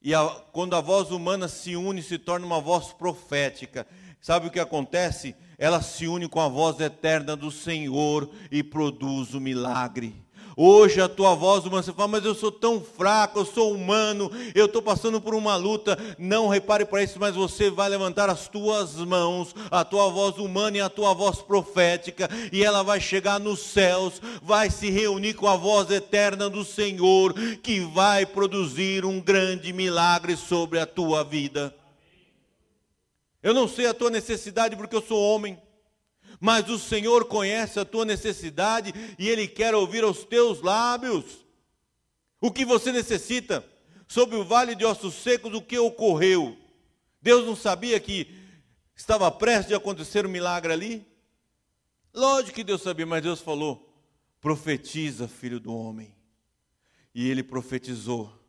e 0.00 0.14
a, 0.14 0.24
quando 0.52 0.74
a 0.74 0.80
voz 0.80 1.10
humana 1.10 1.48
se 1.48 1.74
une, 1.74 2.02
se 2.02 2.18
torna 2.18 2.46
uma 2.46 2.60
voz 2.60 2.92
profética. 2.92 3.86
Sabe 4.20 4.46
o 4.46 4.50
que 4.50 4.60
acontece? 4.60 5.34
Ela 5.58 5.82
se 5.82 6.06
une 6.06 6.28
com 6.28 6.40
a 6.40 6.48
voz 6.48 6.78
eterna 6.80 7.34
do 7.34 7.50
Senhor 7.50 8.30
e 8.50 8.62
produz 8.62 9.34
o 9.34 9.40
milagre. 9.40 10.21
Hoje 10.56 11.00
a 11.00 11.08
tua 11.08 11.34
voz 11.34 11.64
humana, 11.64 11.82
você 11.82 11.92
fala, 11.92 12.08
mas 12.08 12.24
eu 12.24 12.34
sou 12.34 12.52
tão 12.52 12.80
fraco, 12.80 13.38
eu 13.38 13.46
sou 13.46 13.72
humano, 13.72 14.30
eu 14.54 14.66
estou 14.66 14.82
passando 14.82 15.20
por 15.20 15.34
uma 15.34 15.56
luta. 15.56 15.98
Não 16.18 16.48
repare 16.48 16.84
para 16.84 17.02
isso, 17.02 17.18
mas 17.18 17.34
você 17.34 17.70
vai 17.70 17.88
levantar 17.88 18.28
as 18.28 18.48
tuas 18.48 18.94
mãos, 18.96 19.54
a 19.70 19.84
tua 19.84 20.08
voz 20.10 20.36
humana 20.36 20.76
e 20.76 20.80
a 20.80 20.90
tua 20.90 21.14
voz 21.14 21.38
profética, 21.40 22.28
e 22.52 22.62
ela 22.62 22.82
vai 22.82 23.00
chegar 23.00 23.40
nos 23.40 23.60
céus, 23.60 24.20
vai 24.42 24.70
se 24.70 24.90
reunir 24.90 25.34
com 25.34 25.46
a 25.46 25.56
voz 25.56 25.90
eterna 25.90 26.50
do 26.50 26.64
Senhor, 26.64 27.32
que 27.62 27.80
vai 27.80 28.26
produzir 28.26 29.04
um 29.04 29.20
grande 29.20 29.72
milagre 29.72 30.36
sobre 30.36 30.78
a 30.78 30.86
tua 30.86 31.24
vida. 31.24 31.74
Eu 33.42 33.52
não 33.52 33.66
sei 33.66 33.86
a 33.86 33.94
tua 33.94 34.10
necessidade 34.10 34.76
porque 34.76 34.94
eu 34.94 35.02
sou 35.02 35.20
homem 35.20 35.58
mas 36.42 36.68
o 36.68 36.76
Senhor 36.76 37.26
conhece 37.26 37.78
a 37.78 37.84
tua 37.84 38.04
necessidade 38.04 38.92
e 39.16 39.28
Ele 39.28 39.46
quer 39.46 39.76
ouvir 39.76 40.02
aos 40.02 40.24
teus 40.24 40.60
lábios. 40.60 41.46
O 42.40 42.50
que 42.50 42.64
você 42.64 42.90
necessita? 42.90 43.64
Sobre 44.08 44.34
o 44.34 44.44
vale 44.44 44.74
de 44.74 44.84
ossos 44.84 45.14
secos, 45.14 45.54
o 45.54 45.62
que 45.62 45.78
ocorreu? 45.78 46.58
Deus 47.22 47.46
não 47.46 47.54
sabia 47.54 48.00
que 48.00 48.26
estava 48.96 49.30
prestes 49.30 49.72
a 49.72 49.76
acontecer 49.76 50.26
um 50.26 50.28
milagre 50.28 50.72
ali? 50.72 51.06
Lógico 52.12 52.56
que 52.56 52.64
Deus 52.64 52.82
sabia, 52.82 53.06
mas 53.06 53.22
Deus 53.22 53.40
falou: 53.40 53.96
profetiza, 54.40 55.28
filho 55.28 55.60
do 55.60 55.72
homem. 55.72 56.12
E 57.14 57.30
ele 57.30 57.44
profetizou 57.44 58.41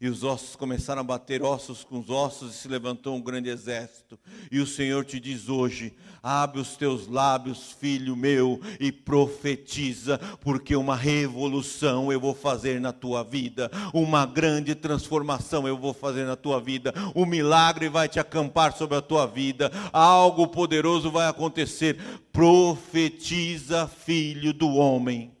e 0.00 0.08
os 0.08 0.22
ossos 0.22 0.54
começaram 0.54 1.00
a 1.00 1.04
bater 1.04 1.42
ossos 1.42 1.82
com 1.82 1.98
os 1.98 2.08
ossos, 2.08 2.54
e 2.54 2.58
se 2.58 2.68
levantou 2.68 3.16
um 3.16 3.20
grande 3.20 3.48
exército. 3.48 4.18
E 4.50 4.60
o 4.60 4.66
Senhor 4.66 5.04
te 5.04 5.18
diz 5.18 5.48
hoje: 5.48 5.92
abre 6.22 6.60
os 6.60 6.76
teus 6.76 7.08
lábios, 7.08 7.72
filho 7.72 8.14
meu, 8.14 8.60
e 8.78 8.92
profetiza, 8.92 10.18
porque 10.40 10.76
uma 10.76 10.94
revolução 10.94 12.12
eu 12.12 12.20
vou 12.20 12.32
fazer 12.32 12.80
na 12.80 12.92
tua 12.92 13.24
vida, 13.24 13.70
uma 13.92 14.24
grande 14.24 14.74
transformação 14.74 15.66
eu 15.66 15.76
vou 15.76 15.92
fazer 15.92 16.24
na 16.24 16.36
tua 16.36 16.60
vida, 16.60 16.94
um 17.14 17.26
milagre 17.26 17.88
vai 17.88 18.08
te 18.08 18.20
acampar 18.20 18.76
sobre 18.76 18.96
a 18.96 19.02
tua 19.02 19.26
vida, 19.26 19.70
algo 19.92 20.46
poderoso 20.46 21.10
vai 21.10 21.26
acontecer. 21.26 21.98
Profetiza, 22.30 23.88
filho 23.88 24.52
do 24.52 24.68
homem. 24.68 25.32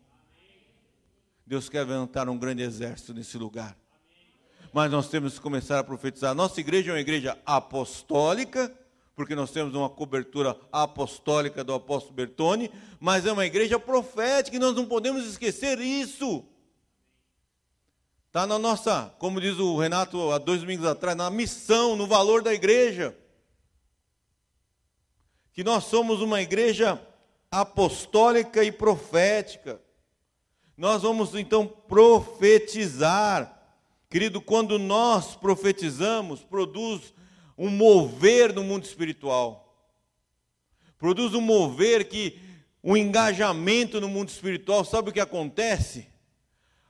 Deus 1.46 1.68
quer 1.68 1.86
levantar 1.86 2.28
um 2.28 2.36
grande 2.36 2.62
exército 2.62 3.14
nesse 3.14 3.38
lugar 3.38 3.76
mas 4.72 4.90
nós 4.90 5.08
temos 5.08 5.34
que 5.34 5.40
começar 5.40 5.78
a 5.78 5.84
profetizar. 5.84 6.34
Nossa 6.34 6.60
igreja 6.60 6.90
é 6.90 6.94
uma 6.94 7.00
igreja 7.00 7.38
apostólica, 7.44 8.72
porque 9.14 9.34
nós 9.34 9.50
temos 9.50 9.74
uma 9.74 9.90
cobertura 9.90 10.56
apostólica 10.70 11.64
do 11.64 11.74
apóstolo 11.74 12.14
Bertone, 12.14 12.70
mas 13.00 13.26
é 13.26 13.32
uma 13.32 13.46
igreja 13.46 13.78
profética 13.78 14.56
e 14.56 14.60
nós 14.60 14.74
não 14.76 14.86
podemos 14.86 15.26
esquecer 15.26 15.80
isso. 15.80 16.44
Está 18.28 18.46
na 18.46 18.58
nossa, 18.58 19.12
como 19.18 19.40
diz 19.40 19.58
o 19.58 19.76
Renato 19.76 20.30
há 20.30 20.38
dois 20.38 20.60
domingos 20.60 20.86
atrás, 20.86 21.16
na 21.16 21.30
missão, 21.30 21.96
no 21.96 22.06
valor 22.06 22.42
da 22.42 22.52
igreja. 22.54 23.16
Que 25.52 25.64
nós 25.64 25.84
somos 25.84 26.20
uma 26.20 26.40
igreja 26.40 27.00
apostólica 27.50 28.62
e 28.62 28.70
profética. 28.70 29.80
Nós 30.76 31.02
vamos 31.02 31.34
então 31.34 31.66
profetizar. 31.66 33.57
Querido, 34.10 34.40
quando 34.40 34.78
nós 34.78 35.36
profetizamos, 35.36 36.40
produz 36.40 37.12
um 37.56 37.68
mover 37.68 38.54
no 38.54 38.64
mundo 38.64 38.84
espiritual. 38.84 39.64
Produz 40.96 41.34
um 41.34 41.40
mover 41.40 42.08
que 42.08 42.40
um 42.82 42.96
engajamento 42.96 44.00
no 44.00 44.08
mundo 44.08 44.28
espiritual, 44.28 44.84
sabe 44.84 45.10
o 45.10 45.12
que 45.12 45.20
acontece? 45.20 46.06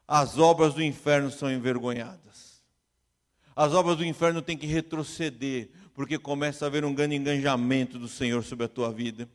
As 0.07 0.39
obras 0.39 0.75
do 0.75 0.83
inferno 0.83 1.31
são 1.31 1.51
envergonhadas. 1.51 2.63
As 3.57 3.73
obras 3.73 3.97
do 3.97 4.05
inferno 4.05 4.41
têm 4.41 4.57
que 4.57 4.67
retroceder, 4.67 5.71
porque 5.95 6.19
começa 6.19 6.65
a 6.65 6.69
haver 6.69 6.85
um 6.85 6.95
grande 6.95 7.17
engajamento 7.17 7.99
do 7.99 8.07
Senhor 8.07 8.45
sobre 8.45 8.67
a 8.67 8.69
tua 8.69 8.93
vida. 8.93 9.29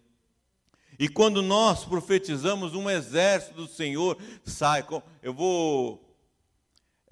E 0.97 1.09
quando 1.09 1.41
nós 1.41 1.83
profetizamos, 1.83 2.73
um 2.73 2.89
exército 2.89 3.55
do 3.55 3.67
Senhor 3.67 4.17
sai. 4.45 4.85
Eu 5.21 5.33
vou 5.33 6.12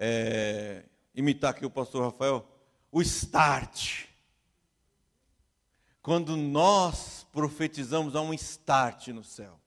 é, 0.04 0.84
imitar 1.14 1.52
aqui 1.52 1.64
o 1.64 1.70
pastor 1.70 2.04
Rafael, 2.04 2.44
o 2.92 3.04
start. 3.04 4.06
Quando 6.02 6.36
nós 6.36 7.28
profetizamos, 7.32 8.16
há 8.16 8.22
um 8.22 8.34
start 8.34 9.10
no 9.10 9.24
céu, 9.24 9.60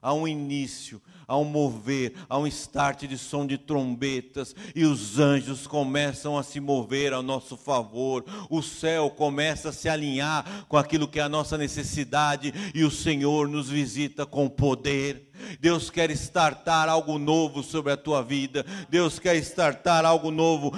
há 0.00 0.14
um 0.14 0.28
início, 0.28 1.02
há 1.26 1.36
um 1.36 1.42
mover, 1.44 2.14
há 2.28 2.38
um 2.38 2.46
start 2.46 3.06
de 3.06 3.18
som 3.18 3.44
de 3.44 3.58
trombetas, 3.58 4.54
e 4.72 4.84
os 4.84 5.18
anjos 5.18 5.66
começam 5.66 6.38
a 6.38 6.44
se 6.44 6.60
mover 6.60 7.12
ao 7.12 7.22
nosso 7.22 7.56
favor, 7.56 8.24
o 8.48 8.62
céu 8.62 9.10
começa 9.10 9.70
a 9.70 9.72
se 9.72 9.88
alinhar 9.88 10.66
com 10.68 10.76
aquilo 10.76 11.08
que 11.08 11.18
é 11.18 11.22
a 11.22 11.28
nossa 11.28 11.58
necessidade, 11.58 12.54
e 12.72 12.84
o 12.84 12.90
Senhor 12.90 13.48
nos 13.48 13.68
visita 13.68 14.24
com 14.24 14.48
poder. 14.48 15.28
Deus 15.60 15.90
quer 15.90 16.10
startar 16.12 16.88
algo 16.88 17.18
novo 17.18 17.62
sobre 17.62 17.92
a 17.92 17.96
tua 17.96 18.22
vida. 18.22 18.64
Deus 18.88 19.18
quer 19.18 19.36
startar 19.36 20.04
algo 20.04 20.30
novo. 20.30 20.72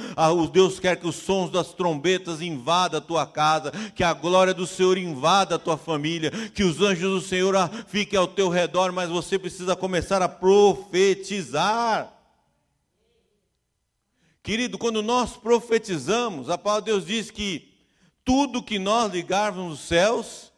Deus 0.52 0.78
quer 0.80 0.96
que 0.96 1.06
os 1.06 1.16
sons 1.16 1.50
das 1.50 1.72
trombetas 1.72 2.40
invadam 2.40 2.98
a 2.98 3.02
tua 3.02 3.26
casa, 3.26 3.70
que 3.94 4.02
a 4.02 4.12
glória 4.12 4.54
do 4.54 4.66
Senhor 4.66 4.96
invada 4.96 5.56
a 5.56 5.58
tua 5.58 5.76
família, 5.76 6.30
que 6.30 6.64
os 6.64 6.80
anjos 6.80 7.22
do 7.22 7.28
Senhor 7.28 7.54
ah, 7.56 7.68
fiquem 7.86 8.18
ao 8.18 8.26
teu 8.26 8.48
redor, 8.48 8.92
mas 8.92 9.10
você 9.10 9.38
precisa 9.38 9.76
começar 9.76 10.22
a 10.22 10.28
profetizar. 10.28 12.12
Querido, 14.42 14.78
quando 14.78 15.02
nós 15.02 15.36
profetizamos, 15.36 16.48
a 16.48 16.56
palavra 16.56 16.84
de 16.84 16.92
Deus 16.92 17.04
diz 17.04 17.30
que 17.30 17.75
tudo 18.25 18.62
que 18.62 18.78
nós 18.78 19.12
ligarmos 19.12 19.70
nos 19.70 19.80
céus 19.80 20.52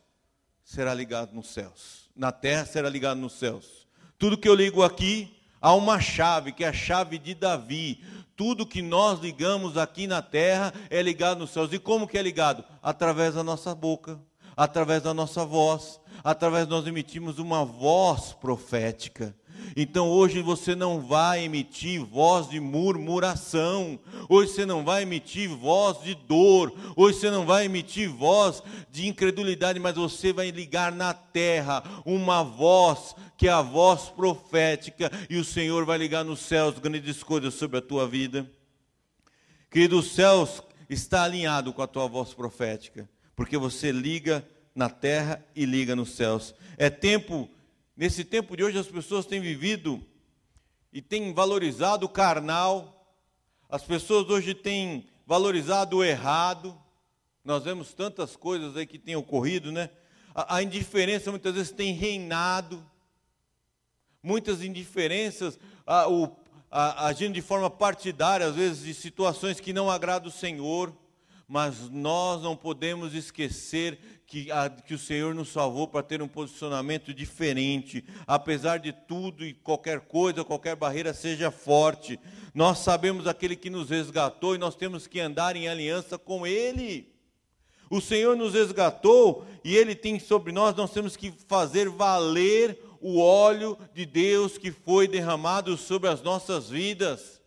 será 0.63 0.93
ligado 0.93 1.35
nos 1.35 1.49
céus, 1.49 2.11
na 2.15 2.31
terra 2.31 2.67
será 2.67 2.91
ligado 2.91 3.19
nos 3.19 3.33
céus. 3.33 3.78
Tudo 4.19 4.37
que 4.37 4.49
eu 4.49 4.55
ligo 4.55 4.83
aqui, 4.83 5.33
há 5.61 5.73
uma 5.75 6.01
chave, 6.01 6.51
que 6.51 6.65
é 6.65 6.69
a 6.69 6.73
chave 6.73 7.19
de 7.19 7.37
Davi. 7.37 8.03
Tudo 8.35 8.67
que 8.67 8.83
nós 8.83 9.21
ligamos 9.21 9.77
aqui 9.77 10.09
na 10.09 10.21
terra 10.21 10.75
é 10.91 11.01
ligado 11.01 11.39
nos 11.39 11.51
céus. 11.51 11.73
E 11.73 11.79
como 11.79 12.09
que 12.09 12.19
é 12.19 12.23
ligado? 12.23 12.65
Através 12.83 13.37
da 13.37 13.45
nossa 13.45 13.77
boca, 13.77 14.21
através 14.57 15.03
da 15.05 15.15
nossa 15.15 15.47
voz, 15.47 16.01
através 16.25 16.67
nós 16.67 16.85
emitimos 16.85 17.39
uma 17.39 17.65
voz 17.65 18.33
profética. 18.33 19.37
Então 19.77 20.09
hoje 20.09 20.41
você 20.43 20.75
não 20.75 21.01
vai 21.01 21.45
emitir 21.45 22.05
voz 22.05 22.49
de 22.49 22.61
murmuração, 22.61 23.99
hoje 24.29 24.53
você 24.53 24.67
não 24.67 24.85
vai 24.85 25.03
emitir 25.03 25.49
voz 25.49 26.01
de 26.03 26.15
dor, 26.15 26.73
hoje 26.97 27.19
você 27.19 27.31
não 27.31 27.47
vai 27.47 27.67
emitir 27.67 28.09
voz 28.09 28.63
de 28.91 29.07
incredulidade, 29.07 29.79
mas 29.79 29.95
você 29.95 30.33
vai 30.33 30.51
ligar 30.51 30.93
na 30.93 31.15
terra 31.15 31.83
uma 32.05 32.43
voz 32.43 33.15
que 33.37 33.47
é 33.47 33.53
a 33.53 33.63
voz 33.63 34.09
profética, 34.09 35.11
e 35.31 35.37
o 35.37 35.45
Senhor 35.45 35.85
vai 35.85 35.97
ligar 35.97 36.25
nos 36.25 36.41
céus 36.41 36.79
grandes 36.79 37.23
coisas 37.23 37.55
sobre 37.55 37.79
a 37.79 37.83
tua 37.83 38.07
vida. 38.09 38.51
Querido, 39.71 39.99
os 39.99 40.13
céus 40.13 40.61
está 40.91 41.23
alinhado 41.23 41.73
com 41.73 41.81
a 41.83 41.87
tua 41.87 42.09
voz 42.09 42.35
profética, 42.35 43.09
porque 43.37 43.57
você 43.57 43.93
liga 43.93 44.45
na 44.75 44.89
terra 44.89 45.45
e 45.55 45.65
liga 45.65 45.95
nos 45.95 46.17
céus. 46.17 46.55
É 46.77 46.91
tempo 46.91 47.49
Nesse 47.99 48.23
tempo 48.25 48.57
de 48.57 48.63
hoje, 48.63 48.79
as 48.79 48.87
pessoas 48.87 49.27
têm 49.27 49.41
vivido 49.41 50.01
e 50.93 51.03
têm 51.03 51.35
valorizado 51.35 52.07
o 52.07 52.09
carnal, 52.09 53.13
as 53.69 53.83
pessoas 53.83 54.31
hoje 54.31 54.55
têm 54.55 55.09
valorizado 55.27 55.97
o 55.97 56.05
errado. 56.05 56.81
Nós 57.45 57.65
vemos 57.65 57.93
tantas 57.93 58.37
coisas 58.37 58.77
aí 58.77 58.87
que 58.87 59.01
têm 59.01 59.17
ocorrido, 59.17 59.73
né? 59.73 59.91
A, 60.33 60.59
a 60.59 60.63
indiferença 60.63 61.33
muitas 61.33 61.53
vezes 61.53 61.73
tem 61.73 61.93
reinado, 61.93 62.89
muitas 64.23 64.63
indiferenças, 64.63 65.59
a, 65.85 66.09
o, 66.09 66.37
a, 66.71 67.09
agindo 67.09 67.35
de 67.35 67.43
forma 67.43 67.69
partidária, 67.69 68.47
às 68.47 68.55
vezes 68.55 68.85
de 68.85 68.95
situações 68.95 69.59
que 69.59 69.73
não 69.73 69.91
agradam 69.91 70.29
o 70.29 70.33
Senhor. 70.33 70.97
Mas 71.49 71.89
nós 71.89 72.43
não 72.43 72.55
podemos 72.55 73.15
esquecer 73.15 73.99
que, 74.27 74.53
a, 74.53 74.69
que 74.69 74.93
o 74.93 74.99
Senhor 74.99 75.35
nos 75.35 75.49
salvou 75.49 75.89
para 75.89 76.03
ter 76.03 76.21
um 76.21 76.29
posicionamento 76.29 77.15
diferente, 77.15 78.05
apesar 78.27 78.79
de 78.79 78.93
tudo 78.93 79.43
e 79.43 79.55
qualquer 79.55 80.01
coisa, 80.01 80.45
qualquer 80.45 80.77
barreira 80.77 81.15
seja 81.15 81.51
forte. 81.51 82.21
Nós 82.55 82.81
sabemos 82.81 83.27
aquele 83.27 83.57
que 83.57 83.71
nos 83.71 83.89
resgatou 83.89 84.55
e 84.55 84.59
nós 84.59 84.77
temos 84.77 85.07
que 85.07 85.19
andar 85.19 85.57
em 85.57 85.69
aliança 85.69 86.19
com 86.19 86.47
Ele. 86.47 87.11
O 87.89 88.03
Senhor 88.03 88.37
nos 88.37 88.53
resgatou 88.53 89.47
e 89.65 89.75
Ele 89.75 89.95
tem 89.95 90.21
sobre 90.21 90.53
nós, 90.53 90.77
nós 90.77 90.93
temos 90.93 91.17
que 91.17 91.33
fazer 91.49 91.89
valer 91.89 92.79
o 93.01 93.19
óleo 93.19 93.79
de 93.95 94.05
Deus 94.05 94.59
que 94.59 94.71
foi 94.71 95.09
derramado 95.09 95.75
sobre 95.79 96.11
as 96.11 96.21
nossas 96.21 96.69
vidas. 96.69 97.38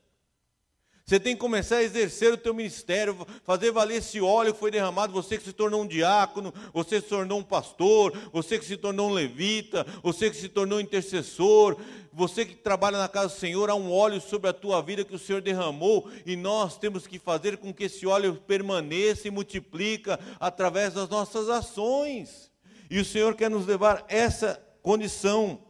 Você 1.06 1.20
tem 1.20 1.34
que 1.36 1.42
começar 1.42 1.78
a 1.78 1.84
exercer 1.84 2.32
o 2.32 2.38
teu 2.38 2.54
ministério, 2.54 3.28
fazer 3.44 3.72
valer 3.72 3.98
esse 3.98 4.22
óleo 4.22 4.54
que 4.54 4.60
foi 4.60 4.72
derramado, 4.72 5.12
você 5.12 5.38
que 5.38 5.44
se 5.44 5.52
tornou 5.52 5.82
um 5.82 5.88
diácono, 5.88 6.54
você 6.74 6.98
que 6.98 7.04
se 7.04 7.10
tornou 7.10 7.40
um 7.40 7.44
pastor, 7.44 8.18
você 8.32 8.58
que 8.58 8.66
se 8.66 8.78
tornou 8.78 9.10
um 9.10 9.14
levita, 9.14 9.86
você 10.02 10.30
que 10.30 10.38
se 10.38 10.48
tornou 10.48 10.78
um 10.78 10.82
intercessor, 10.82 11.78
você 12.14 12.46
que 12.46 12.56
trabalha 12.56 12.98
na 12.98 13.08
casa 13.08 13.34
do 13.34 13.40
Senhor, 13.40 13.70
há 13.70 13.76
um 13.76 13.92
óleo 13.92 14.22
sobre 14.22 14.50
a 14.50 14.54
tua 14.54 14.82
vida 14.82 15.04
que 15.04 15.16
o 15.16 15.20
Senhor 15.20 15.42
derramou, 15.42 16.10
e 16.26 16.36
nós 16.36 16.78
temos 16.78 17.08
que 17.08 17.20
fazer 17.20 17.58
com 17.58 17.74
que 17.74 17.86
esse 17.86 18.06
óleo 18.06 18.36
permaneça 18.48 19.28
e 19.28 19.32
multiplica 19.32 20.20
através 20.40 20.94
das 20.94 21.10
nossas 21.10 21.50
ações. 21.50 22.52
E 22.90 23.00
o 23.00 23.06
Senhor 23.06 23.36
quer 23.36 23.50
nos 23.50 23.66
levar 23.66 24.06
essa 24.08 24.62
condição. 24.82 25.62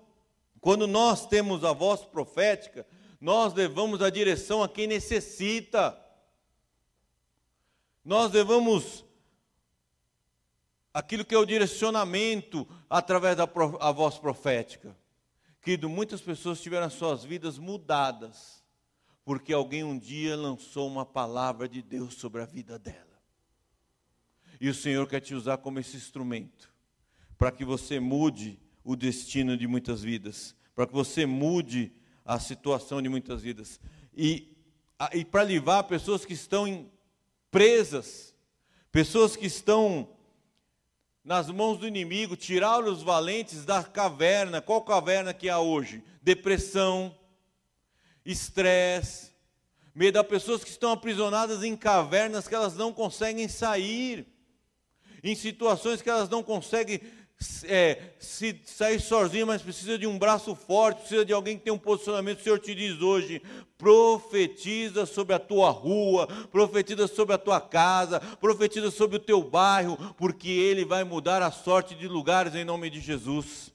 Quando 0.60 0.88
nós 0.88 1.26
temos 1.26 1.64
a 1.64 1.74
voz 1.74 2.02
profética, 2.02 2.86
nós 3.22 3.54
levamos 3.54 4.02
a 4.02 4.10
direção 4.10 4.64
a 4.64 4.68
quem 4.68 4.88
necessita. 4.88 5.96
Nós 8.04 8.32
levamos 8.32 9.06
aquilo 10.92 11.24
que 11.24 11.36
é 11.36 11.38
o 11.38 11.46
direcionamento 11.46 12.68
através 12.90 13.38
da 13.38 13.46
voz 13.46 14.18
profética. 14.18 14.98
Querido, 15.62 15.88
muitas 15.88 16.20
pessoas 16.20 16.60
tiveram 16.60 16.88
as 16.88 16.94
suas 16.94 17.24
vidas 17.24 17.60
mudadas, 17.60 18.64
porque 19.24 19.54
alguém 19.54 19.84
um 19.84 20.00
dia 20.00 20.36
lançou 20.36 20.88
uma 20.88 21.06
palavra 21.06 21.70
de 21.70 21.84
Deus 21.84 22.16
sobre 22.16 22.42
a 22.42 22.46
vida 22.46 22.80
dela. 22.80 23.22
E 24.60 24.68
o 24.68 24.74
Senhor 24.74 25.08
quer 25.08 25.20
te 25.20 25.36
usar 25.36 25.60
como 25.60 25.78
esse 25.78 25.96
instrumento, 25.96 26.74
para 27.38 27.52
que 27.52 27.64
você 27.64 28.00
mude 28.00 28.60
o 28.84 28.96
destino 28.96 29.56
de 29.56 29.68
muitas 29.68 30.02
vidas, 30.02 30.56
para 30.74 30.88
que 30.88 30.94
você 30.94 31.28
mude 31.28 31.94
a 32.26 32.40
situação 32.40 33.02
de 33.02 33.10
muitas 33.10 33.42
vidas. 33.42 33.80
E, 34.16 34.56
e 35.14 35.26
para 35.26 35.44
livrar 35.44 35.84
pessoas 35.86 36.26
que 36.26 36.34
estão 36.34 36.68
em, 36.68 36.92
presas, 37.50 38.34
pessoas 38.92 39.36
que 39.36 39.46
estão 39.46 40.08
nas 41.24 41.50
mãos 41.50 41.78
do 41.78 41.88
inimigo, 41.88 42.36
tirar 42.36 42.84
os 42.84 43.04
valentes 43.04 43.64
da 43.64 43.84
caverna. 43.84 44.62
Qual 44.62 44.82
caverna 44.82 45.34
que 45.34 45.50
há 45.50 45.60
hoje? 45.60 46.04
Depressão, 46.22 47.16
estresse, 48.26 49.32
medo. 49.94 50.18
Há 50.20 50.24
pessoas 50.24 50.64
que 50.64 50.70
estão 50.70 50.92
aprisionadas 50.92 51.64
em 51.64 51.76
cavernas 51.76 52.48
que 52.48 52.56
elas 52.56 52.76
não 52.76 52.92
conseguem 52.92 53.48
sair, 53.48 54.26
em 55.24 55.36
situações 55.36 56.02
que 56.02 56.10
elas 56.10 56.30
não 56.30 56.42
conseguem 56.42 57.00
é, 57.66 58.14
se 58.20 58.60
sair 58.66 59.00
sozinho, 59.00 59.48
mas 59.48 59.62
precisa 59.62 59.98
de 59.98 60.06
um 60.06 60.18
braço 60.18 60.54
forte, 60.56 61.00
precisa 61.00 61.26
de 61.26 61.34
alguém 61.34 61.58
que 61.58 61.64
tenha 61.64 61.74
um 61.74 61.80
posicionamento. 61.80 62.40
O 62.40 62.44
Senhor 62.44 62.60
te 62.60 62.76
diz 62.76 63.02
hoje: 63.02 63.42
profetiza 63.78 65.06
sobre 65.06 65.34
a 65.34 65.40
tua 65.40 65.70
rua, 65.72 66.28
profetiza 66.52 67.08
sobre 67.08 67.34
a 67.34 67.38
tua 67.38 67.60
casa, 67.60 68.20
profetiza 68.20 68.92
sobre 68.92 69.18
o 69.18 69.20
teu 69.20 69.44
bairro, 69.44 69.98
porque 70.18 70.50
Ele 70.50 70.86
vai 70.86 71.04
mudar 71.04 71.42
a 71.42 71.52
sorte 71.52 71.96
de 71.96 72.08
lugares 72.08 72.54
em 72.56 72.64
nome 72.64 72.90
de 72.90 73.00
Jesus. 73.00 73.72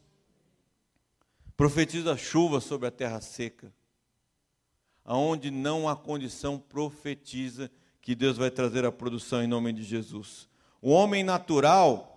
Profetiza 1.56 2.16
chuva 2.16 2.60
sobre 2.60 2.86
a 2.86 2.90
terra 2.90 3.20
seca. 3.20 3.72
Aonde 5.04 5.50
não 5.50 5.88
há 5.88 5.96
condição, 5.96 6.58
profetiza 6.58 7.70
que 8.00 8.14
Deus 8.14 8.36
vai 8.36 8.50
trazer 8.50 8.84
a 8.84 8.92
produção 8.92 9.42
em 9.42 9.46
nome 9.46 9.72
de 9.72 9.82
Jesus. 9.82 10.48
O 10.80 10.90
homem 10.90 11.24
natural 11.24 12.15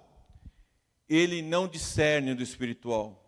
ele 1.10 1.42
não 1.42 1.68
discerne 1.68 2.36
do 2.36 2.44
espiritual. 2.44 3.26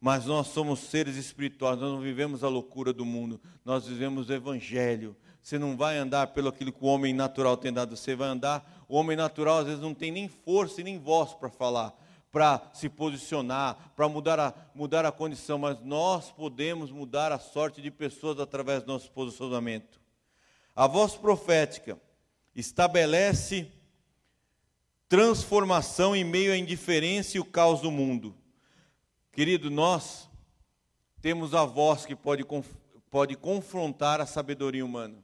Mas 0.00 0.26
nós 0.26 0.48
somos 0.48 0.80
seres 0.80 1.16
espirituais, 1.16 1.80
nós 1.80 1.90
não 1.90 2.00
vivemos 2.00 2.44
a 2.44 2.48
loucura 2.48 2.92
do 2.92 3.04
mundo, 3.04 3.40
nós 3.64 3.86
vivemos 3.86 4.28
o 4.28 4.32
evangelho. 4.32 5.16
Você 5.42 5.58
não 5.58 5.76
vai 5.76 5.96
andar 5.96 6.28
pelo 6.28 6.48
aquilo 6.48 6.72
que 6.72 6.84
o 6.84 6.86
homem 6.86 7.12
natural 7.12 7.56
tem 7.56 7.72
dado, 7.72 7.96
você 7.96 8.14
vai 8.14 8.28
andar. 8.28 8.84
O 8.88 8.96
homem 8.96 9.16
natural 9.16 9.58
às 9.58 9.66
vezes 9.66 9.80
não 9.80 9.94
tem 9.94 10.12
nem 10.12 10.28
força 10.28 10.80
e 10.80 10.84
nem 10.84 10.98
voz 10.98 11.34
para 11.34 11.48
falar, 11.48 11.98
para 12.30 12.70
se 12.72 12.88
posicionar, 12.88 13.92
para 13.96 14.08
mudar 14.08 14.38
a, 14.38 14.54
mudar 14.74 15.04
a 15.04 15.10
condição, 15.10 15.58
mas 15.58 15.80
nós 15.82 16.30
podemos 16.30 16.92
mudar 16.92 17.32
a 17.32 17.38
sorte 17.38 17.82
de 17.82 17.90
pessoas 17.90 18.38
através 18.38 18.82
do 18.82 18.92
nosso 18.92 19.10
posicionamento. 19.10 20.00
A 20.76 20.86
voz 20.86 21.16
profética 21.16 21.98
estabelece 22.54 23.72
transformação 25.08 26.14
em 26.14 26.22
meio 26.22 26.52
à 26.52 26.56
indiferença 26.56 27.36
e 27.36 27.40
o 27.40 27.44
caos 27.44 27.80
do 27.80 27.90
mundo. 27.90 28.34
Querido, 29.32 29.70
nós 29.70 30.28
temos 31.22 31.54
a 31.54 31.64
voz 31.64 32.04
que 32.04 32.14
pode, 32.14 32.44
pode 33.10 33.36
confrontar 33.36 34.20
a 34.20 34.26
sabedoria 34.26 34.84
humana. 34.84 35.16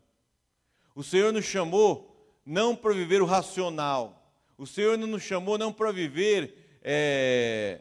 O 0.95 1.03
Senhor 1.03 1.33
nos 1.33 1.45
chamou 1.45 2.11
não 2.47 2.75
para 2.75 2.95
viver 2.95 3.21
o 3.21 3.27
racional, 3.27 4.33
o 4.57 4.67
Senhor 4.67 4.97
nos 4.97 5.23
chamou 5.23 5.59
não 5.59 5.73
para 5.73 5.91
viver 5.91 6.79
é, 6.83 7.81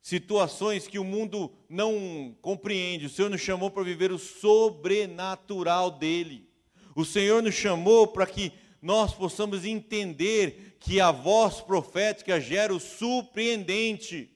situações 0.00 0.88
que 0.88 0.98
o 0.98 1.04
mundo 1.04 1.52
não 1.68 2.34
compreende, 2.42 3.06
o 3.06 3.10
Senhor 3.10 3.30
nos 3.30 3.40
chamou 3.40 3.70
para 3.70 3.82
viver 3.84 4.10
o 4.10 4.18
sobrenatural 4.18 5.90
dEle. 5.90 6.48
O 6.96 7.04
Senhor 7.04 7.42
nos 7.42 7.54
chamou 7.54 8.08
para 8.08 8.26
que 8.26 8.52
nós 8.80 9.12
possamos 9.12 9.64
entender 9.64 10.76
que 10.80 11.00
a 11.00 11.10
voz 11.10 11.60
profética 11.60 12.40
gera 12.40 12.74
o 12.74 12.80
surpreendente. 12.80 14.30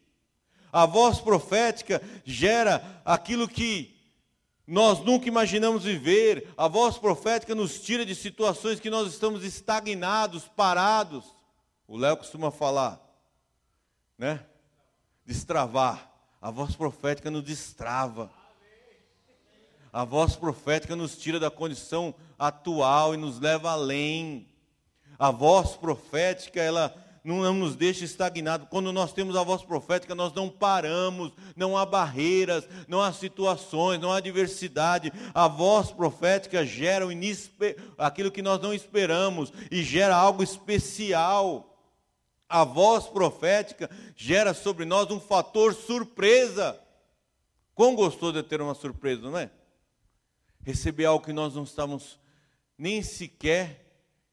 A 0.72 0.86
voz 0.86 1.20
profética 1.20 2.02
gera 2.24 3.02
aquilo 3.04 3.46
que 3.46 3.94
nós 4.66 5.00
nunca 5.00 5.28
imaginamos 5.28 5.84
viver. 5.84 6.52
A 6.56 6.66
voz 6.66 6.98
profética 6.98 7.54
nos 7.54 7.80
tira 7.80 8.04
de 8.04 8.14
situações 8.14 8.80
que 8.80 8.90
nós 8.90 9.08
estamos 9.12 9.44
estagnados, 9.44 10.48
parados. 10.48 11.24
O 11.86 11.96
Léo 11.96 12.16
costuma 12.16 12.50
falar, 12.50 13.00
né? 14.16 14.44
Destravar. 15.26 16.10
A 16.40 16.50
voz 16.50 16.74
profética 16.74 17.30
nos 17.30 17.44
destrava. 17.44 18.30
A 19.92 20.04
voz 20.04 20.34
profética 20.34 20.96
nos 20.96 21.18
tira 21.18 21.38
da 21.38 21.50
condição 21.50 22.14
atual 22.46 23.14
e 23.14 23.16
nos 23.16 23.38
leva 23.38 23.70
além. 23.70 24.48
A 25.18 25.30
voz 25.30 25.76
profética, 25.76 26.60
ela 26.60 26.94
não 27.22 27.54
nos 27.54 27.76
deixa 27.76 28.04
estagnados. 28.04 28.66
Quando 28.68 28.92
nós 28.92 29.12
temos 29.12 29.36
a 29.36 29.42
voz 29.44 29.62
profética, 29.62 30.14
nós 30.14 30.32
não 30.32 30.48
paramos, 30.48 31.32
não 31.54 31.76
há 31.76 31.86
barreiras, 31.86 32.66
não 32.88 33.00
há 33.00 33.12
situações, 33.12 34.00
não 34.00 34.12
há 34.12 34.18
diversidade. 34.18 35.12
A 35.32 35.46
voz 35.46 35.92
profética 35.92 36.66
gera 36.66 37.06
aquilo 37.96 38.32
que 38.32 38.42
nós 38.42 38.60
não 38.60 38.74
esperamos 38.74 39.52
e 39.70 39.82
gera 39.84 40.16
algo 40.16 40.42
especial. 40.42 41.68
A 42.48 42.64
voz 42.64 43.06
profética 43.06 43.88
gera 44.16 44.52
sobre 44.52 44.84
nós 44.84 45.10
um 45.10 45.20
fator 45.20 45.74
surpresa. 45.74 46.78
Quão 47.74 47.94
gostoso 47.94 48.38
é 48.38 48.42
ter 48.42 48.60
uma 48.60 48.74
surpresa, 48.74 49.30
não 49.30 49.38
é? 49.38 49.48
receber 50.64 51.04
algo 51.04 51.24
que 51.24 51.32
nós 51.32 51.54
não 51.54 51.64
estamos 51.64 52.18
nem 52.76 53.02
sequer 53.02 53.82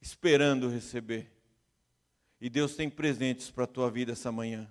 esperando 0.00 0.68
receber. 0.68 1.30
E 2.40 2.48
Deus 2.48 2.74
tem 2.74 2.88
presentes 2.88 3.50
para 3.50 3.64
a 3.64 3.68
tua 3.68 3.90
vida 3.90 4.12
essa 4.12 4.32
manhã. 4.32 4.68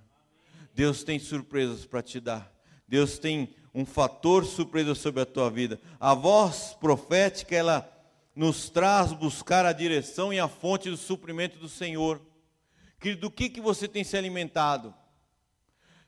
Deus 0.73 1.03
tem 1.03 1.19
surpresas 1.19 1.85
para 1.85 2.01
te 2.01 2.19
dar. 2.19 2.51
Deus 2.87 3.19
tem 3.19 3.53
um 3.73 3.85
fator 3.85 4.45
surpresa 4.45 4.95
sobre 4.95 5.21
a 5.21 5.25
tua 5.25 5.49
vida. 5.49 5.79
A 5.99 6.13
voz 6.13 6.75
profética, 6.79 7.55
ela 7.55 7.87
nos 8.35 8.69
traz 8.69 9.13
buscar 9.13 9.65
a 9.65 9.73
direção 9.73 10.33
e 10.33 10.39
a 10.39 10.47
fonte 10.47 10.89
do 10.89 10.97
suprimento 10.97 11.59
do 11.59 11.69
Senhor. 11.69 12.21
Que, 12.99 13.13
do 13.13 13.29
que, 13.29 13.49
que 13.49 13.61
você 13.61 13.87
tem 13.87 14.03
se 14.03 14.17
alimentado? 14.17 14.93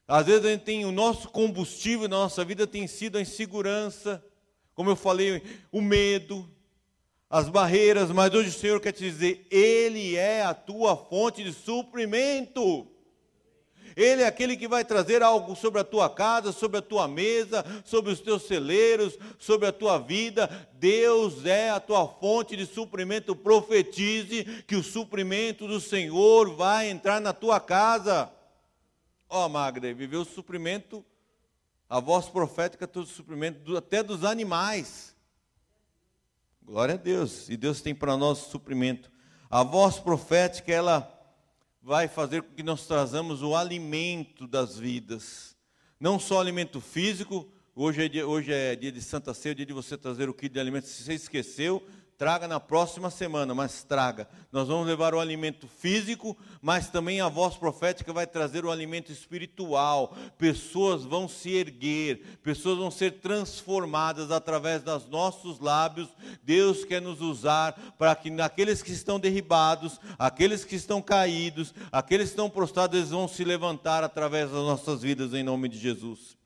Às 0.07 0.25
vezes 0.25 0.45
a 0.45 0.49
gente 0.49 0.63
tem 0.63 0.85
o 0.85 0.91
nosso 0.91 1.29
combustível 1.29 2.07
na 2.07 2.17
nossa 2.17 2.43
vida 2.43 2.65
tem 2.65 2.87
sido 2.87 3.17
a 3.17 3.21
insegurança, 3.21 4.23
como 4.73 4.89
eu 4.89 4.95
falei, 4.95 5.41
o 5.71 5.81
medo, 5.81 6.49
as 7.31 7.47
barreiras, 7.47 8.11
mas 8.11 8.33
hoje 8.33 8.49
o 8.49 8.59
Senhor 8.59 8.81
quer 8.81 8.91
te 8.91 9.05
dizer: 9.05 9.47
Ele 9.49 10.17
é 10.17 10.43
a 10.43 10.53
tua 10.53 10.97
fonte 10.97 11.41
de 11.41 11.53
suprimento. 11.53 12.85
Ele 13.95 14.21
é 14.21 14.27
aquele 14.27 14.55
que 14.55 14.67
vai 14.67 14.85
trazer 14.85 15.21
algo 15.23 15.55
sobre 15.55 15.81
a 15.81 15.83
tua 15.83 16.09
casa, 16.09 16.51
sobre 16.51 16.77
a 16.77 16.81
tua 16.81 17.07
mesa, 17.07 17.65
sobre 17.85 18.11
os 18.11 18.19
teus 18.19 18.43
celeiros, 18.43 19.17
sobre 19.37 19.67
a 19.67 19.71
tua 19.71 19.97
vida. 19.97 20.49
Deus 20.73 21.45
é 21.45 21.69
a 21.69 21.79
tua 21.79 22.07
fonte 22.07 22.55
de 22.55 22.65
suprimento. 22.65 23.35
Profetize 23.35 24.63
que 24.65 24.75
o 24.75 24.83
suprimento 24.83 25.67
do 25.67 25.79
Senhor 25.79 26.55
vai 26.55 26.89
entrar 26.89 27.19
na 27.19 27.33
tua 27.33 27.59
casa. 27.59 28.31
Ó, 29.29 29.45
oh, 29.45 29.49
Magre, 29.49 29.93
viveu 29.93 30.21
o 30.21 30.25
suprimento, 30.25 31.03
a 31.89 31.99
voz 31.99 32.27
profética, 32.27 32.87
todo 32.87 33.03
o 33.05 33.09
suprimento, 33.09 33.75
até 33.75 34.01
dos 34.01 34.23
animais. 34.23 35.10
Glória 36.63 36.93
a 36.93 36.97
Deus. 36.97 37.49
E 37.49 37.57
Deus 37.57 37.81
tem 37.81 37.93
para 37.93 38.15
nós 38.15 38.37
suprimento. 38.37 39.11
A 39.49 39.63
voz 39.63 39.97
profética, 39.97 40.71
ela 40.71 41.11
vai 41.81 42.07
fazer 42.07 42.43
com 42.43 42.53
que 42.53 42.63
nós 42.63 42.85
trazamos 42.85 43.41
o 43.41 43.55
alimento 43.55 44.47
das 44.47 44.77
vidas. 44.77 45.57
Não 45.99 46.19
só 46.19 46.39
alimento 46.39 46.79
físico, 46.79 47.51
hoje 47.75 48.05
é 48.05 48.07
dia, 48.07 48.27
hoje 48.27 48.53
é 48.53 48.75
dia 48.75 48.91
de 48.91 49.01
Santa 49.01 49.33
Ceia, 49.33 49.55
dia 49.55 49.65
de 49.65 49.73
você 49.73 49.97
trazer 49.97 50.29
o 50.29 50.33
kit 50.33 50.53
de 50.53 50.59
alimento. 50.59 50.87
Se 50.87 51.03
você 51.03 51.13
esqueceu, 51.13 51.85
Traga 52.21 52.47
na 52.47 52.59
próxima 52.59 53.09
semana, 53.09 53.55
mas 53.55 53.83
traga. 53.83 54.29
Nós 54.51 54.67
vamos 54.67 54.85
levar 54.85 55.15
o 55.15 55.19
alimento 55.19 55.67
físico, 55.67 56.37
mas 56.61 56.87
também 56.87 57.19
a 57.19 57.27
voz 57.27 57.55
profética 57.55 58.13
vai 58.13 58.27
trazer 58.27 58.63
o 58.63 58.69
alimento 58.69 59.11
espiritual. 59.11 60.15
Pessoas 60.37 61.03
vão 61.03 61.27
se 61.27 61.49
erguer, 61.49 62.37
pessoas 62.43 62.77
vão 62.77 62.91
ser 62.91 63.13
transformadas 63.21 64.29
através 64.29 64.83
dos 64.83 65.09
nossos 65.09 65.59
lábios. 65.59 66.09
Deus 66.43 66.85
quer 66.85 67.01
nos 67.01 67.21
usar 67.21 67.73
para 67.97 68.13
que 68.13 68.29
aqueles 68.39 68.83
que 68.83 68.91
estão 68.91 69.19
derribados, 69.19 69.99
aqueles 70.19 70.63
que 70.63 70.75
estão 70.75 71.01
caídos, 71.01 71.73
aqueles 71.91 72.27
que 72.27 72.33
estão 72.33 72.51
prostrados, 72.51 72.99
eles 72.99 73.09
vão 73.09 73.27
se 73.27 73.43
levantar 73.43 74.03
através 74.03 74.51
das 74.51 74.61
nossas 74.61 75.01
vidas 75.01 75.33
em 75.33 75.41
nome 75.41 75.67
de 75.67 75.79
Jesus. 75.79 76.37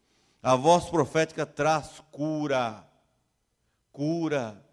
A 0.42 0.56
voz 0.56 0.86
profética 0.86 1.46
traz 1.46 2.02
cura. 2.14 2.82
Cura 3.92 4.65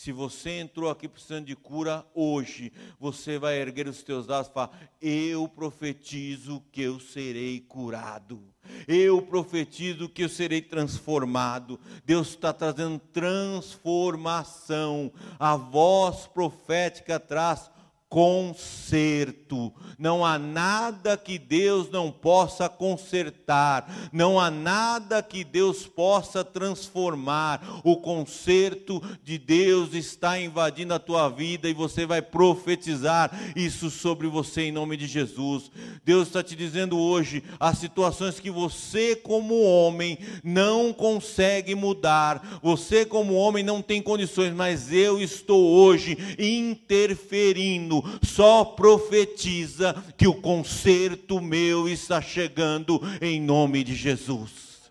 se 0.00 0.12
você 0.12 0.60
entrou 0.60 0.88
aqui 0.88 1.06
precisando 1.06 1.44
de 1.44 1.54
cura 1.54 2.06
hoje, 2.14 2.72
você 2.98 3.38
vai 3.38 3.60
erguer 3.60 3.86
os 3.86 4.02
teus 4.02 4.26
dados 4.26 4.50
e 4.50 4.54
falar: 4.54 4.70
Eu 4.98 5.46
profetizo 5.46 6.62
que 6.72 6.80
eu 6.80 6.98
serei 6.98 7.60
curado. 7.60 8.42
Eu 8.88 9.20
profetizo 9.20 10.08
que 10.08 10.24
eu 10.24 10.28
serei 10.30 10.62
transformado. 10.62 11.78
Deus 12.02 12.28
está 12.28 12.50
trazendo 12.50 12.98
transformação. 12.98 15.12
A 15.38 15.54
voz 15.54 16.26
profética 16.26 17.20
traz 17.20 17.70
conserto. 18.10 19.72
Não 19.96 20.26
há 20.26 20.36
nada 20.36 21.16
que 21.16 21.38
Deus 21.38 21.88
não 21.90 22.10
possa 22.10 22.68
consertar, 22.68 24.10
não 24.12 24.40
há 24.40 24.50
nada 24.50 25.22
que 25.22 25.44
Deus 25.44 25.86
possa 25.86 26.42
transformar. 26.42 27.80
O 27.84 27.98
conserto 27.98 29.00
de 29.22 29.38
Deus 29.38 29.94
está 29.94 30.40
invadindo 30.40 30.92
a 30.92 30.98
tua 30.98 31.28
vida 31.28 31.68
e 31.68 31.74
você 31.74 32.04
vai 32.04 32.20
profetizar 32.20 33.30
isso 33.54 33.88
sobre 33.90 34.26
você 34.26 34.62
em 34.62 34.72
nome 34.72 34.96
de 34.96 35.06
Jesus. 35.06 35.70
Deus 36.04 36.26
está 36.26 36.42
te 36.42 36.56
dizendo 36.56 36.98
hoje 36.98 37.44
as 37.60 37.78
situações 37.78 38.40
que 38.40 38.50
você, 38.50 39.14
como 39.14 39.62
homem, 39.62 40.18
não 40.42 40.92
consegue 40.92 41.76
mudar, 41.76 42.58
você, 42.60 43.04
como 43.04 43.34
homem, 43.34 43.62
não 43.62 43.80
tem 43.80 44.02
condições, 44.02 44.52
mas 44.52 44.92
eu 44.92 45.20
estou 45.20 45.64
hoje 45.64 46.18
interferindo 46.38 47.99
só 48.22 48.64
profetiza 48.64 49.94
que 50.16 50.26
o 50.26 50.40
conserto 50.40 51.40
meu 51.40 51.88
está 51.88 52.20
chegando 52.20 53.00
em 53.20 53.40
nome 53.40 53.82
de 53.84 53.94
Jesus. 53.94 54.90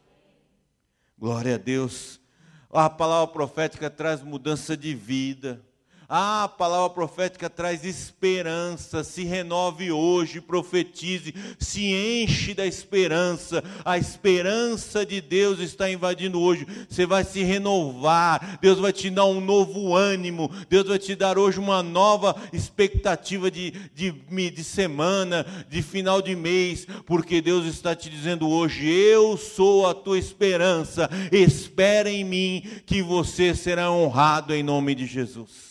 Glória 1.17 1.55
a 1.55 1.57
Deus. 1.57 2.19
A 2.71 2.89
palavra 2.89 3.33
profética 3.33 3.89
traz 3.89 4.21
mudança 4.21 4.77
de 4.77 4.93
vida. 4.93 5.61
Ah, 6.11 6.45
a 6.45 6.47
palavra 6.47 6.89
profética 6.89 7.51
traz 7.51 7.85
esperança. 7.85 9.03
Se 9.03 9.23
renove 9.23 9.91
hoje, 9.91 10.41
profetize, 10.41 11.35
se 11.59 11.93
enche 11.93 12.55
da 12.55 12.65
esperança. 12.65 13.63
A 13.85 13.95
esperança 13.95 15.05
de 15.05 15.21
Deus 15.21 15.59
está 15.59 15.87
invadindo 15.87 16.41
hoje. 16.41 16.65
Você 16.89 17.05
vai 17.05 17.23
se 17.23 17.43
renovar. 17.43 18.57
Deus 18.59 18.79
vai 18.79 18.91
te 18.91 19.07
dar 19.11 19.25
um 19.25 19.39
novo 19.39 19.95
ânimo. 19.95 20.49
Deus 20.67 20.87
vai 20.87 20.97
te 20.97 21.15
dar 21.15 21.37
hoje 21.37 21.59
uma 21.59 21.83
nova 21.83 22.35
expectativa 22.51 23.51
de, 23.51 23.69
de, 23.93 24.11
de 24.11 24.63
semana, 24.63 25.45
de 25.69 25.83
final 25.83 26.23
de 26.23 26.35
mês. 26.35 26.87
Porque 27.05 27.39
Deus 27.39 27.67
está 27.67 27.95
te 27.95 28.09
dizendo 28.09 28.49
hoje: 28.49 28.89
Eu 28.89 29.37
sou 29.37 29.85
a 29.85 29.93
tua 29.93 30.17
esperança. 30.17 31.07
Espera 31.31 32.09
em 32.09 32.23
mim, 32.23 32.63
que 32.87 33.03
você 33.03 33.53
será 33.53 33.91
honrado 33.91 34.55
em 34.55 34.63
nome 34.63 34.95
de 34.95 35.05
Jesus. 35.05 35.68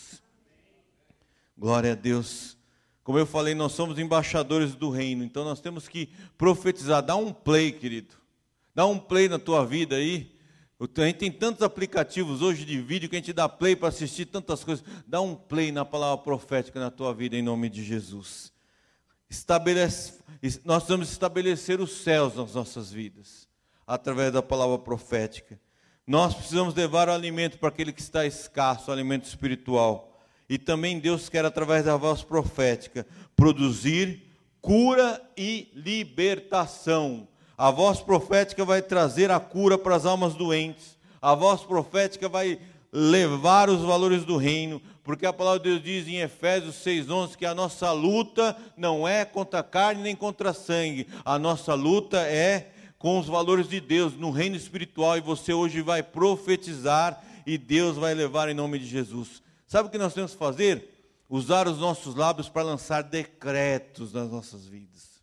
Glória 1.59 1.91
a 1.91 1.95
Deus. 1.95 2.57
Como 3.03 3.19
eu 3.19 3.25
falei, 3.25 3.53
nós 3.53 3.73
somos 3.73 3.99
embaixadores 3.99 4.75
do 4.75 4.89
reino, 4.89 5.25
então 5.25 5.43
nós 5.43 5.59
temos 5.59 5.89
que 5.89 6.09
profetizar. 6.37 7.03
Dá 7.03 7.17
um 7.17 7.33
play, 7.33 7.73
querido. 7.73 8.15
Dá 8.73 8.85
um 8.85 8.97
play 8.97 9.27
na 9.27 9.37
tua 9.37 9.65
vida 9.65 9.97
aí. 9.97 10.33
A 10.79 11.05
gente 11.05 11.17
tem 11.17 11.29
tantos 11.29 11.61
aplicativos 11.61 12.41
hoje 12.41 12.63
de 12.63 12.79
vídeo 12.79 13.09
que 13.09 13.17
a 13.17 13.19
gente 13.19 13.33
dá 13.33 13.49
play 13.49 13.75
para 13.75 13.89
assistir 13.89 14.27
tantas 14.27 14.63
coisas. 14.63 14.85
Dá 15.05 15.19
um 15.19 15.35
play 15.35 15.69
na 15.69 15.83
palavra 15.83 16.23
profética 16.23 16.79
na 16.79 16.89
tua 16.89 17.13
vida 17.13 17.35
em 17.35 17.41
nome 17.41 17.67
de 17.69 17.83
Jesus. 17.83 18.53
Estabelece, 19.29 20.13
nós 20.63 20.87
vamos 20.87 21.11
estabelecer 21.11 21.81
os 21.81 21.91
céus 21.91 22.35
nas 22.35 22.53
nossas 22.53 22.89
vidas 22.89 23.49
através 23.85 24.31
da 24.31 24.41
palavra 24.41 24.79
profética. 24.79 25.59
Nós 26.07 26.33
precisamos 26.33 26.73
levar 26.73 27.09
o 27.09 27.11
alimento 27.11 27.57
para 27.57 27.67
aquele 27.67 27.91
que 27.91 28.01
está 28.01 28.25
escasso, 28.25 28.89
o 28.89 28.93
alimento 28.93 29.25
espiritual. 29.25 30.08
E 30.49 30.57
também 30.57 30.99
Deus 30.99 31.29
quer, 31.29 31.45
através 31.45 31.85
da 31.85 31.95
voz 31.95 32.23
profética, 32.23 33.05
produzir 33.35 34.23
cura 34.61 35.21
e 35.37 35.69
libertação. 35.73 37.27
A 37.57 37.69
voz 37.71 37.99
profética 37.99 38.65
vai 38.65 38.81
trazer 38.81 39.29
a 39.31 39.39
cura 39.39 39.77
para 39.77 39.95
as 39.95 40.05
almas 40.05 40.33
doentes. 40.33 40.97
A 41.21 41.35
voz 41.35 41.61
profética 41.61 42.27
vai 42.27 42.59
levar 42.91 43.69
os 43.69 43.81
valores 43.81 44.25
do 44.25 44.37
reino, 44.37 44.81
porque 45.03 45.25
a 45.25 45.33
palavra 45.33 45.59
de 45.59 45.69
Deus 45.69 45.83
diz 45.83 46.07
em 46.07 46.21
Efésios 46.21 46.75
6:11 46.75 47.37
que 47.37 47.45
a 47.45 47.53
nossa 47.53 47.91
luta 47.91 48.57
não 48.75 49.07
é 49.07 49.25
contra 49.25 49.61
carne 49.61 50.01
nem 50.01 50.15
contra 50.15 50.53
sangue. 50.53 51.07
A 51.23 51.37
nossa 51.37 51.73
luta 51.75 52.19
é 52.21 52.71
com 52.97 53.19
os 53.19 53.27
valores 53.27 53.69
de 53.69 53.79
Deus 53.79 54.13
no 54.13 54.31
reino 54.31 54.55
espiritual 54.55 55.17
e 55.17 55.21
você 55.21 55.53
hoje 55.53 55.81
vai 55.81 56.01
profetizar 56.01 57.21
e 57.45 57.57
Deus 57.57 57.97
vai 57.97 58.13
levar 58.13 58.49
em 58.49 58.53
nome 58.53 58.79
de 58.79 58.85
Jesus. 58.85 59.41
Sabe 59.69 59.87
o 59.87 59.91
que 59.91 59.99
nós 59.99 60.15
temos 60.15 60.31
que 60.31 60.37
fazer? 60.39 61.13
Usar 61.29 61.67
os 61.67 61.77
nossos 61.77 62.15
lábios 62.15 62.49
para 62.49 62.63
lançar 62.63 63.03
decretos 63.03 64.11
nas 64.11 64.31
nossas 64.31 64.65
vidas. 64.65 65.21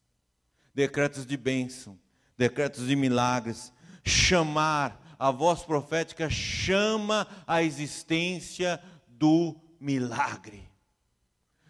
Decretos 0.72 1.26
de 1.26 1.36
bênção, 1.36 1.98
decretos 2.38 2.86
de 2.86 2.94
milagres, 2.94 3.72
chamar, 4.04 5.16
a 5.18 5.32
voz 5.32 5.62
profética 5.64 6.30
chama 6.30 7.26
a 7.44 7.60
existência 7.60 8.80
do 9.08 9.56
milagre. 9.80 10.62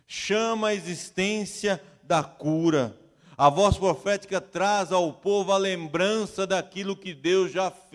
Chama 0.07 0.69
a 0.69 0.75
existência 0.75 1.83
da 2.03 2.23
cura. 2.23 2.95
A 3.39 3.49
voz 3.49 3.79
profética 3.79 4.39
traz 4.39 4.93
ao 4.93 5.15
povo 5.15 5.51
a 5.51 5.57
lembrança 5.57 6.47
daquilo 6.47 6.95
que 6.95 7.15
Deus 7.15 7.51
já 7.51 7.71
fez 7.71 7.86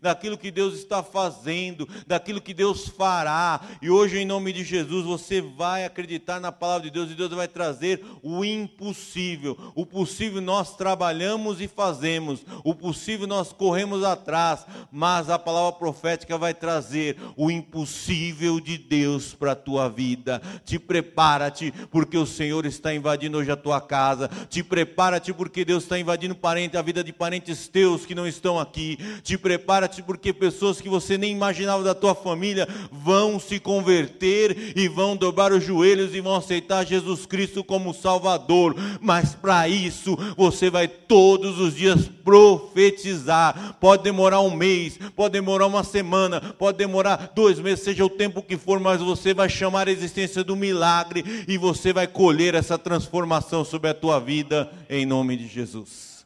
daquilo 0.00 0.38
que 0.38 0.50
Deus 0.50 0.74
está 0.74 1.02
fazendo, 1.02 1.88
daquilo 2.06 2.40
que 2.40 2.54
Deus 2.54 2.88
fará. 2.88 3.60
E 3.80 3.90
hoje, 3.90 4.18
em 4.18 4.24
nome 4.24 4.52
de 4.52 4.64
Jesus, 4.64 5.04
você 5.04 5.40
vai 5.40 5.84
acreditar 5.84 6.40
na 6.40 6.52
palavra 6.52 6.84
de 6.84 6.90
Deus 6.90 7.10
e 7.10 7.14
Deus 7.14 7.30
vai 7.30 7.48
trazer 7.48 8.04
o 8.22 8.44
impossível. 8.44 9.56
O 9.74 9.84
possível 9.84 10.40
nós 10.40 10.76
trabalhamos 10.76 11.60
e 11.60 11.68
fazemos, 11.68 12.44
o 12.64 12.74
possível 12.74 13.26
nós 13.26 13.52
corremos 13.52 14.04
atrás, 14.04 14.66
mas 14.90 15.30
a 15.30 15.38
palavra 15.38 15.72
profética 15.72 16.38
vai 16.38 16.54
trazer 16.54 17.16
o 17.36 17.50
impossível 17.50 18.60
de 18.60 18.78
Deus 18.78 19.34
para 19.34 19.52
a 19.52 19.56
tua 19.56 19.88
vida. 19.88 20.40
Te 20.64 20.78
prepara-te, 20.78 21.72
porque 21.90 22.16
o 22.16 22.26
Senhor 22.26 22.66
está 22.66 22.94
invadindo 22.94 23.38
hoje 23.38 23.50
a 23.50 23.56
tua 23.56 23.80
casa. 23.80 24.28
Te 24.48 24.62
prepara-te, 24.62 25.32
porque 25.32 25.64
Deus 25.64 25.82
está 25.82 25.98
invadindo 25.98 26.34
parente, 26.34 26.76
a 26.76 26.82
vida 26.82 27.02
de 27.02 27.12
parentes 27.12 27.68
teus 27.68 28.06
que 28.06 28.14
não 28.14 28.26
estão 28.26 28.58
aqui. 28.58 28.98
Te 29.22 29.36
prepara 29.36 29.56
prepara-te 29.66 30.02
porque 30.02 30.32
pessoas 30.32 30.80
que 30.80 30.88
você 30.88 31.18
nem 31.18 31.32
imaginava 31.32 31.82
da 31.82 31.94
tua 31.94 32.14
família 32.14 32.68
vão 32.90 33.40
se 33.40 33.58
converter 33.58 34.72
e 34.76 34.88
vão 34.88 35.16
dobrar 35.16 35.52
os 35.52 35.64
joelhos 35.64 36.14
e 36.14 36.20
vão 36.20 36.36
aceitar 36.36 36.86
Jesus 36.86 37.26
Cristo 37.26 37.64
como 37.64 37.92
Salvador. 37.92 38.74
Mas 39.00 39.34
para 39.34 39.68
isso 39.68 40.16
você 40.36 40.70
vai 40.70 40.86
todos 40.86 41.58
os 41.58 41.74
dias 41.74 42.08
profetizar. 42.24 43.76
Pode 43.80 44.02
demorar 44.02 44.40
um 44.40 44.54
mês, 44.54 44.98
pode 45.16 45.32
demorar 45.32 45.66
uma 45.66 45.82
semana, 45.82 46.40
pode 46.40 46.78
demorar 46.78 47.32
dois 47.34 47.58
meses, 47.58 47.84
seja 47.84 48.04
o 48.04 48.10
tempo 48.10 48.42
que 48.42 48.56
for, 48.56 48.78
mas 48.78 49.00
você 49.00 49.34
vai 49.34 49.48
chamar 49.48 49.88
a 49.88 49.92
existência 49.92 50.44
do 50.44 50.54
milagre 50.54 51.24
e 51.48 51.58
você 51.58 51.92
vai 51.92 52.06
colher 52.06 52.54
essa 52.54 52.78
transformação 52.78 53.64
sobre 53.64 53.90
a 53.90 53.94
tua 53.94 54.20
vida, 54.20 54.70
em 54.88 55.04
nome 55.04 55.36
de 55.36 55.46
Jesus. 55.46 56.24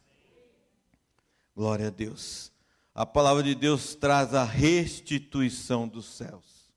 Glória 1.55 1.87
a 1.87 1.89
Deus. 1.89 2.50
A 2.93 3.05
palavra 3.05 3.41
de 3.41 3.55
Deus 3.55 3.95
traz 3.95 4.33
a 4.33 4.43
restituição 4.43 5.87
dos 5.87 6.05
céus. 6.05 6.69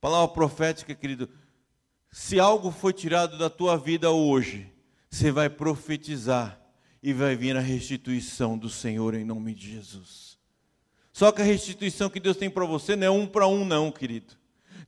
Palavra 0.00 0.34
profética, 0.34 0.94
querido, 0.94 1.28
se 2.10 2.40
algo 2.40 2.70
foi 2.70 2.92
tirado 2.92 3.38
da 3.38 3.48
tua 3.48 3.76
vida 3.76 4.10
hoje, 4.10 4.72
você 5.08 5.30
vai 5.30 5.48
profetizar 5.48 6.60
e 7.02 7.12
vai 7.12 7.36
vir 7.36 7.56
a 7.56 7.60
restituição 7.60 8.58
do 8.58 8.68
Senhor 8.68 9.14
em 9.14 9.24
nome 9.24 9.54
de 9.54 9.70
Jesus. 9.70 10.38
Só 11.12 11.30
que 11.30 11.40
a 11.40 11.44
restituição 11.44 12.10
que 12.10 12.20
Deus 12.20 12.36
tem 12.36 12.50
para 12.50 12.64
você 12.64 12.96
não 12.96 13.06
é 13.06 13.10
um 13.10 13.26
para 13.26 13.46
um, 13.46 13.64
não, 13.64 13.92
querido. 13.92 14.34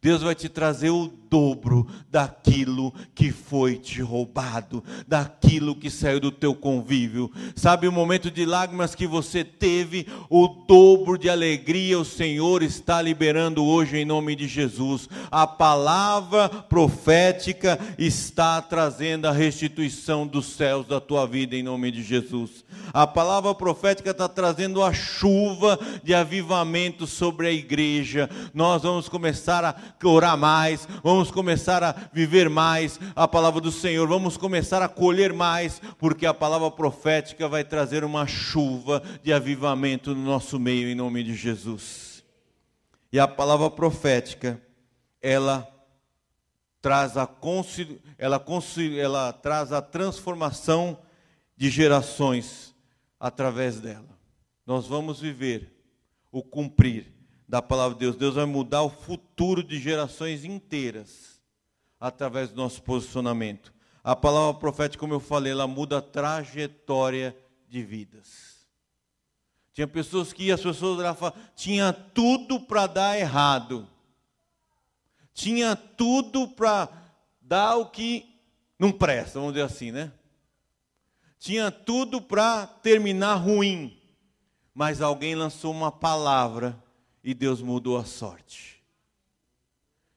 Deus 0.00 0.22
vai 0.22 0.34
te 0.34 0.48
trazer 0.48 0.90
o 0.90 1.12
dobro 1.28 1.86
daquilo 2.10 2.94
que 3.14 3.30
foi 3.30 3.76
te 3.76 4.00
roubado, 4.00 4.82
daquilo 5.06 5.74
que 5.74 5.90
saiu 5.90 6.20
do 6.20 6.30
teu 6.30 6.54
convívio. 6.54 7.30
Sabe 7.56 7.88
o 7.88 7.92
momento 7.92 8.30
de 8.30 8.46
lágrimas 8.46 8.94
que 8.94 9.06
você 9.06 9.44
teve, 9.44 10.06
o 10.30 10.46
dobro 10.66 11.18
de 11.18 11.28
alegria 11.28 11.98
o 11.98 12.04
Senhor 12.04 12.62
está 12.62 13.02
liberando 13.02 13.64
hoje 13.64 13.98
em 13.98 14.04
nome 14.04 14.36
de 14.36 14.46
Jesus. 14.46 15.08
A 15.30 15.46
palavra 15.46 16.48
profética 16.48 17.78
está 17.98 18.62
trazendo 18.62 19.26
a 19.26 19.32
restituição 19.32 20.26
dos 20.26 20.46
céus 20.46 20.86
da 20.86 21.00
tua 21.00 21.26
vida 21.26 21.56
em 21.56 21.62
nome 21.62 21.90
de 21.90 22.02
Jesus. 22.02 22.64
A 22.92 23.06
palavra 23.06 23.54
profética 23.54 24.10
está 24.10 24.28
trazendo 24.28 24.82
a 24.82 24.92
chuva 24.92 25.78
de 26.02 26.14
avivamento 26.14 27.06
sobre 27.06 27.48
a 27.48 27.52
igreja. 27.52 28.30
Nós 28.54 28.82
vamos 28.82 29.08
começar 29.08 29.64
a 29.64 29.87
orar 30.02 30.36
mais, 30.36 30.86
vamos 31.02 31.30
começar 31.30 31.82
a 31.82 31.94
viver 32.12 32.48
mais 32.48 32.98
a 33.14 33.26
palavra 33.26 33.60
do 33.60 33.72
Senhor, 33.72 34.06
vamos 34.06 34.36
começar 34.36 34.82
a 34.82 34.88
colher 34.88 35.32
mais, 35.32 35.80
porque 35.98 36.26
a 36.26 36.34
palavra 36.34 36.70
profética 36.70 37.48
vai 37.48 37.64
trazer 37.64 38.04
uma 38.04 38.26
chuva 38.26 39.02
de 39.22 39.32
avivamento 39.32 40.14
no 40.14 40.22
nosso 40.22 40.58
meio, 40.58 40.88
em 40.88 40.94
nome 40.94 41.22
de 41.22 41.34
Jesus. 41.34 42.24
E 43.12 43.18
a 43.18 43.26
palavra 43.26 43.70
profética, 43.70 44.60
ela 45.20 45.66
traz 46.80 47.16
a, 47.16 47.28
ela, 48.18 48.44
ela 48.98 49.32
traz 49.32 49.72
a 49.72 49.82
transformação 49.82 50.98
de 51.56 51.70
gerações 51.70 52.74
através 53.18 53.80
dela. 53.80 54.18
Nós 54.66 54.86
vamos 54.86 55.20
viver 55.20 55.72
o 56.30 56.42
cumprir 56.42 57.17
da 57.48 57.62
palavra 57.62 57.94
de 57.94 58.00
Deus. 58.00 58.16
Deus 58.16 58.34
vai 58.34 58.44
mudar 58.44 58.82
o 58.82 58.90
futuro 58.90 59.62
de 59.64 59.80
gerações 59.80 60.44
inteiras 60.44 61.40
através 61.98 62.50
do 62.50 62.56
nosso 62.56 62.82
posicionamento. 62.82 63.72
A 64.04 64.14
palavra 64.14 64.60
profética, 64.60 65.00
como 65.00 65.14
eu 65.14 65.20
falei, 65.20 65.52
ela 65.52 65.66
muda 65.66 65.98
a 65.98 66.02
trajetória 66.02 67.36
de 67.68 67.82
vidas. 67.82 68.66
Tinha 69.72 69.86
pessoas 69.86 70.32
que 70.32 70.50
as 70.52 70.60
pessoas 70.60 71.32
tinha 71.54 71.92
tudo 71.92 72.60
para 72.60 72.86
dar 72.86 73.18
errado. 73.18 73.88
Tinha 75.32 75.76
tudo 75.76 76.48
para 76.48 76.88
dar 77.40 77.76
o 77.76 77.86
que 77.86 78.34
não 78.78 78.90
presta, 78.90 79.38
vamos 79.38 79.54
dizer 79.54 79.64
assim, 79.64 79.92
né? 79.92 80.12
Tinha 81.38 81.70
tudo 81.70 82.20
para 82.20 82.66
terminar 82.66 83.36
ruim. 83.36 83.96
Mas 84.74 85.00
alguém 85.00 85.34
lançou 85.34 85.72
uma 85.72 85.92
palavra 85.92 86.76
e 87.28 87.34
Deus 87.34 87.60
mudou 87.60 87.98
a 87.98 88.06
sorte. 88.06 88.82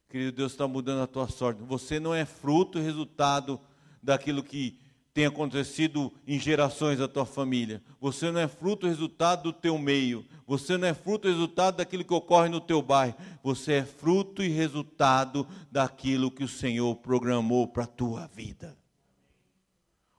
Querido, 0.07 0.31
Deus 0.31 0.53
está 0.53 0.65
mudando 0.65 1.01
a 1.01 1.07
tua 1.07 1.27
sorte. 1.27 1.61
Você 1.61 1.99
não 1.99 2.15
é 2.15 2.23
fruto 2.23 2.79
e 2.79 2.81
resultado 2.81 3.59
daquilo 4.01 4.41
que 4.41 4.79
tem 5.13 5.25
acontecido 5.25 6.13
em 6.25 6.39
gerações 6.39 6.99
da 6.99 7.09
tua 7.09 7.25
família. 7.25 7.83
Você 7.99 8.31
não 8.31 8.39
é 8.39 8.47
fruto 8.47 8.85
e 8.85 8.89
resultado 8.89 9.43
do 9.43 9.51
teu 9.51 9.77
meio. 9.77 10.25
Você 10.47 10.77
não 10.77 10.87
é 10.87 10.93
fruto 10.93 11.27
e 11.27 11.31
resultado 11.31 11.75
daquilo 11.75 12.05
que 12.05 12.13
ocorre 12.13 12.47
no 12.47 12.61
teu 12.61 12.81
bairro. 12.81 13.17
Você 13.43 13.73
é 13.73 13.83
fruto 13.83 14.41
e 14.41 14.47
resultado 14.47 15.45
daquilo 15.69 16.31
que 16.31 16.45
o 16.45 16.47
Senhor 16.47 16.95
programou 16.95 17.67
para 17.67 17.83
a 17.83 17.87
tua 17.87 18.25
vida. 18.27 18.77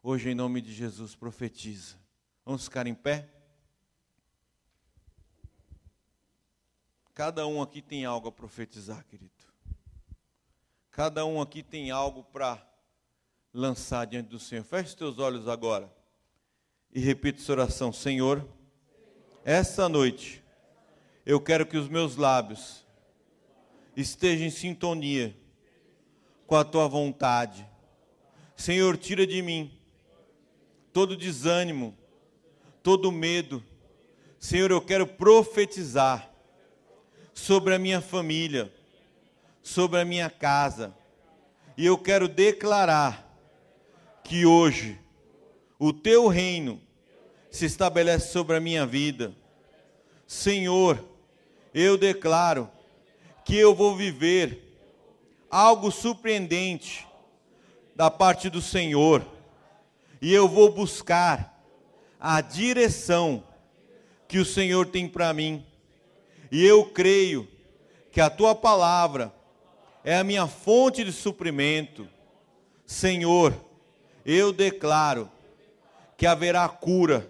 Hoje, 0.03 0.29
em 0.29 0.35
nome 0.35 0.61
de 0.61 0.75
Jesus, 0.75 1.15
profetiza. 1.15 1.97
Vamos 2.45 2.65
ficar 2.65 2.87
em 2.87 2.93
pé? 2.93 3.32
Cada 7.15 7.47
um 7.47 7.61
aqui 7.61 7.83
tem 7.83 8.07
algo 8.07 8.29
a 8.29 8.33
profetizar, 8.33 9.05
querido. 9.05 9.31
Cada 10.91 11.27
um 11.27 11.43
aqui 11.43 11.63
tem 11.63 11.91
algo 11.91 12.25
para 12.25 12.67
lançar 13.53 14.07
diante 14.07 14.29
do 14.29 14.39
Senhor. 14.39 14.65
Feche 14.65 14.91
os 14.91 14.95
teus 14.95 15.19
olhos 15.19 15.47
agora 15.47 15.93
e 16.91 17.01
repita 17.01 17.39
essa 17.39 17.53
oração: 17.53 17.93
Senhor, 17.93 18.47
essa 19.45 19.91
noite 19.91 20.43
eu 21.27 21.39
quero 21.39 21.67
que 21.67 21.77
os 21.77 21.87
meus 21.87 22.17
lábios 22.17 22.83
estejam 23.95 24.47
em 24.47 24.51
sintonia 24.51 25.37
com 26.47 26.57
a 26.57 26.65
tua 26.65 26.89
vontade. 26.89 27.69
Senhor, 28.57 28.97
tira 28.97 29.27
de 29.27 29.43
mim 29.43 29.71
todo 30.95 31.15
desânimo, 31.15 31.95
todo 32.83 33.13
medo. 33.13 33.63
Senhor, 34.39 34.71
eu 34.71 34.81
quero 34.81 35.07
profetizar 35.07 36.32
sobre 37.35 37.75
a 37.75 37.79
minha 37.79 38.01
família, 38.01 38.73
sobre 39.63 40.01
a 40.01 40.05
minha 40.05 40.29
casa. 40.29 40.95
E 41.77 41.87
eu 41.87 41.97
quero 41.97 42.29
declarar 42.29 43.29
que 44.25 44.45
hoje 44.47 44.99
o 45.79 45.93
teu 45.93 46.29
reino 46.29 46.81
se 47.51 47.67
estabelece 47.67 48.33
sobre 48.33 48.57
a 48.57 48.61
minha 48.61 48.87
vida. 48.87 49.35
Senhor, 50.27 51.03
eu 51.75 51.99
declaro 51.99 52.71
que 53.45 53.57
eu 53.57 53.75
vou 53.75 53.97
viver 53.97 54.79
algo 55.51 55.91
surpreendente 55.91 57.07
da 57.95 58.11
parte 58.11 58.49
do 58.49 58.63
Senhor, 58.63 59.27
e 60.21 60.33
eu 60.33 60.49
vou 60.49 60.73
buscar 60.73 61.63
a 62.19 62.41
direção 62.41 63.43
que 64.27 64.39
o 64.39 64.45
Senhor 64.45 64.87
tem 64.87 65.07
para 65.09 65.35
mim. 65.35 65.67
E 66.53 66.63
eu 66.67 66.85
creio 66.85 67.49
que 68.11 68.21
a 68.21 68.29
tua 68.29 68.55
palavra 68.55 69.35
é 70.05 70.19
a 70.19 70.23
minha 70.23 70.47
fonte 70.47 71.03
de 71.03 71.11
suprimento. 71.11 72.07
Senhor, 72.85 73.55
eu 74.23 74.53
declaro 74.53 75.31
que 76.15 76.27
haverá 76.27 76.69
cura 76.69 77.27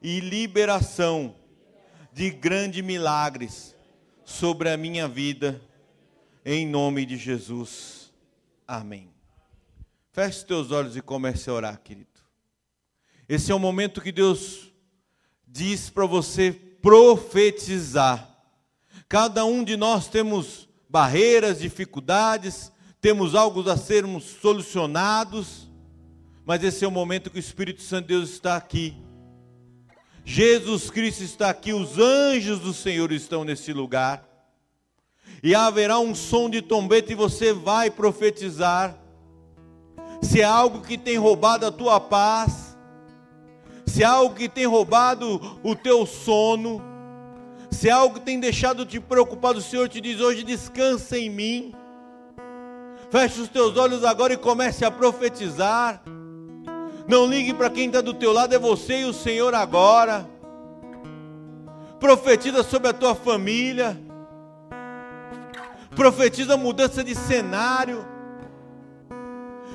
e 0.00 0.20
liberação 0.20 1.34
de 2.14 2.30
grandes 2.30 2.82
milagres 2.82 3.76
sobre 4.24 4.70
a 4.70 4.76
minha 4.78 5.06
vida, 5.06 5.60
em 6.42 6.66
nome 6.66 7.04
de 7.04 7.18
Jesus. 7.18 8.10
Amém. 8.66 9.12
Feche 10.12 10.46
teus 10.46 10.70
olhos 10.70 10.96
e 10.96 11.02
comece 11.02 11.50
a 11.50 11.52
orar, 11.52 11.78
querido. 11.82 12.08
Esse 13.28 13.52
é 13.52 13.54
o 13.54 13.58
momento 13.58 14.00
que 14.00 14.10
Deus 14.10 14.72
diz 15.46 15.90
para 15.90 16.06
você 16.06 16.52
profetizar. 16.52 18.29
Cada 19.10 19.44
um 19.44 19.64
de 19.64 19.76
nós 19.76 20.06
temos 20.06 20.68
barreiras, 20.88 21.58
dificuldades, 21.58 22.70
temos 23.00 23.34
algo 23.34 23.68
a 23.68 23.76
sermos 23.76 24.22
solucionados, 24.40 25.68
mas 26.46 26.62
esse 26.62 26.84
é 26.84 26.88
o 26.88 26.92
momento 26.92 27.28
que 27.28 27.36
o 27.36 27.40
Espírito 27.40 27.82
Santo 27.82 28.02
de 28.02 28.14
Deus 28.14 28.30
está 28.30 28.54
aqui. 28.54 28.96
Jesus 30.24 30.92
Cristo 30.92 31.24
está 31.24 31.50
aqui, 31.50 31.72
os 31.72 31.98
anjos 31.98 32.60
do 32.60 32.72
Senhor 32.72 33.10
estão 33.10 33.42
nesse 33.42 33.72
lugar. 33.72 34.24
E 35.42 35.56
haverá 35.56 35.98
um 35.98 36.14
som 36.14 36.48
de 36.48 36.62
trombeta 36.62 37.10
e 37.10 37.16
você 37.16 37.52
vai 37.52 37.90
profetizar. 37.90 38.96
Se 40.22 40.40
é 40.40 40.44
algo 40.44 40.82
que 40.82 40.96
tem 40.96 41.18
roubado 41.18 41.66
a 41.66 41.72
tua 41.72 41.98
paz, 41.98 42.78
se 43.84 44.04
é 44.04 44.06
algo 44.06 44.36
que 44.36 44.48
tem 44.48 44.66
roubado 44.66 45.58
o 45.64 45.74
teu 45.74 46.06
sono, 46.06 46.89
se 47.80 47.88
algo 47.88 48.20
tem 48.20 48.38
deixado 48.38 48.84
te 48.84 49.00
preocupado, 49.00 49.58
o 49.58 49.62
Senhor 49.62 49.88
te 49.88 50.02
diz 50.02 50.20
hoje: 50.20 50.42
descansa 50.42 51.16
em 51.16 51.30
mim. 51.30 51.74
Feche 53.10 53.40
os 53.40 53.48
teus 53.48 53.74
olhos 53.78 54.04
agora 54.04 54.34
e 54.34 54.36
comece 54.36 54.84
a 54.84 54.90
profetizar. 54.90 56.02
Não 57.08 57.26
ligue 57.26 57.54
para 57.54 57.70
quem 57.70 57.86
está 57.86 58.02
do 58.02 58.12
teu 58.12 58.34
lado, 58.34 58.54
é 58.54 58.58
você 58.58 59.00
e 59.00 59.04
o 59.06 59.14
Senhor 59.14 59.54
agora. 59.54 60.28
Profetiza 61.98 62.62
sobre 62.62 62.88
a 62.88 62.92
tua 62.92 63.14
família. 63.14 63.98
Profetiza 65.96 66.58
mudança 66.58 67.02
de 67.02 67.14
cenário. 67.14 68.06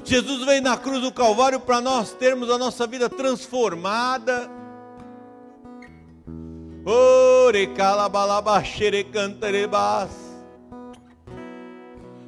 Jesus 0.04 0.46
veio 0.46 0.62
na 0.62 0.78
cruz 0.78 1.02
do 1.02 1.12
Calvário 1.12 1.60
para 1.60 1.82
nós 1.82 2.12
termos 2.12 2.52
a 2.52 2.58
nossa 2.60 2.86
vida 2.86 3.10
transformada. 3.10 4.48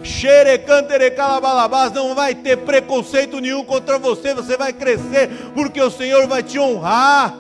Xerecanterecalabalabás. 0.02 1.92
Não 1.92 2.14
vai 2.14 2.34
ter 2.34 2.56
preconceito 2.58 3.40
nenhum 3.40 3.64
contra 3.64 3.98
você. 3.98 4.34
Você 4.34 4.54
vai 4.56 4.72
crescer, 4.72 5.28
porque 5.54 5.80
o 5.80 5.90
Senhor 5.90 6.26
vai 6.26 6.42
te 6.42 6.58
honrar. 6.58 7.34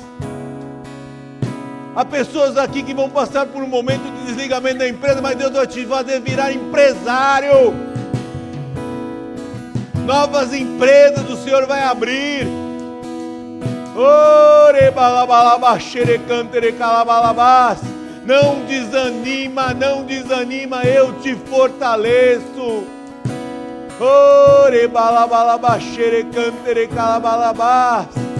Há 1.94 2.06
pessoas 2.06 2.56
aqui 2.56 2.82
que 2.82 2.94
vão 2.94 3.10
passar 3.10 3.44
por 3.44 3.62
um 3.62 3.66
momento 3.66 4.02
de 4.02 4.24
desligamento 4.24 4.78
da 4.78 4.88
empresa, 4.88 5.20
mas 5.20 5.36
Deus 5.36 5.52
vai 5.52 5.66
te 5.66 5.84
fazer 5.84 6.20
virar 6.20 6.50
empresário. 6.50 7.74
Novas 10.06 10.54
empresas 10.54 11.28
o 11.28 11.36
Senhor 11.36 11.66
vai 11.66 11.82
abrir. 11.82 12.46
Não 18.24 18.64
desanima, 18.64 19.74
não 19.74 20.04
desanima, 20.04 20.84
eu 20.84 21.12
te 21.20 21.34
fortaleço. 21.34 22.84
Ore 24.00 24.88
balabalabashere 24.88 26.24
cantere 26.24 26.88
calabalabás. 26.88 28.31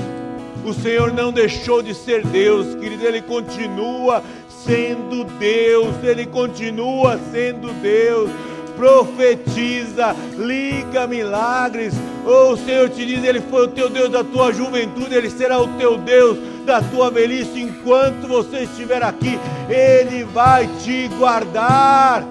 O 0.64 0.72
Senhor 0.72 1.12
não 1.12 1.32
deixou 1.32 1.82
de 1.82 1.94
ser 1.94 2.24
Deus, 2.26 2.74
querido, 2.76 3.04
Ele 3.04 3.20
continua 3.20 4.22
sendo 4.64 5.24
Deus, 5.24 5.94
Ele 6.02 6.26
continua 6.26 7.18
sendo 7.32 7.72
Deus. 7.80 8.30
Profetiza, 8.76 10.14
liga 10.38 11.06
milagres. 11.06 11.94
Oh, 12.24 12.52
o 12.52 12.56
Senhor 12.56 12.88
te 12.88 13.04
diz: 13.04 13.22
Ele 13.22 13.40
foi 13.40 13.64
o 13.64 13.68
teu 13.68 13.88
Deus 13.88 14.08
da 14.08 14.24
tua 14.24 14.52
juventude, 14.52 15.14
Ele 15.14 15.30
será 15.30 15.60
o 15.60 15.68
teu 15.76 15.98
Deus 15.98 16.38
da 16.64 16.80
tua 16.80 17.10
velhice. 17.10 17.60
Enquanto 17.60 18.26
você 18.26 18.60
estiver 18.60 19.02
aqui, 19.02 19.38
Ele 19.68 20.24
vai 20.24 20.68
te 20.82 21.08
guardar. 21.18 22.24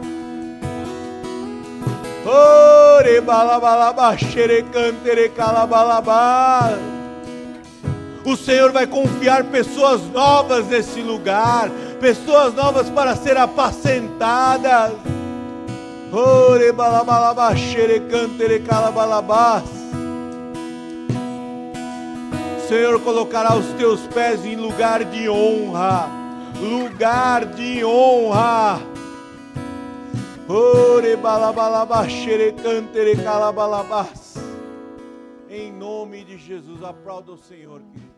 Ore 2.26 3.22
balabalaba 3.22 4.18
xerecantere 4.18 5.30
calabalaba. 5.30 7.01
O 8.24 8.36
Senhor 8.36 8.72
vai 8.72 8.86
confiar 8.86 9.46
pessoas 9.46 10.02
novas 10.12 10.68
nesse 10.68 11.02
lugar, 11.02 11.70
pessoas 12.00 12.54
novas 12.54 12.90
para 12.90 13.16
ser 13.16 13.36
apacentadas. 13.36 14.94
O 22.58 22.68
Senhor 22.68 23.02
colocará 23.02 23.56
os 23.56 23.66
teus 23.74 24.02
pés 24.08 24.46
em 24.46 24.56
lugar 24.56 25.04
de 25.04 25.28
honra, 25.28 26.08
lugar 26.60 27.46
de 27.46 27.84
honra. 27.84 28.80
Em 35.50 35.72
nome 35.72 36.24
de 36.24 36.38
Jesus, 36.38 36.84
aplauda 36.84 37.32
o 37.32 37.38
Senhor, 37.38 37.82
querido. 37.92 38.11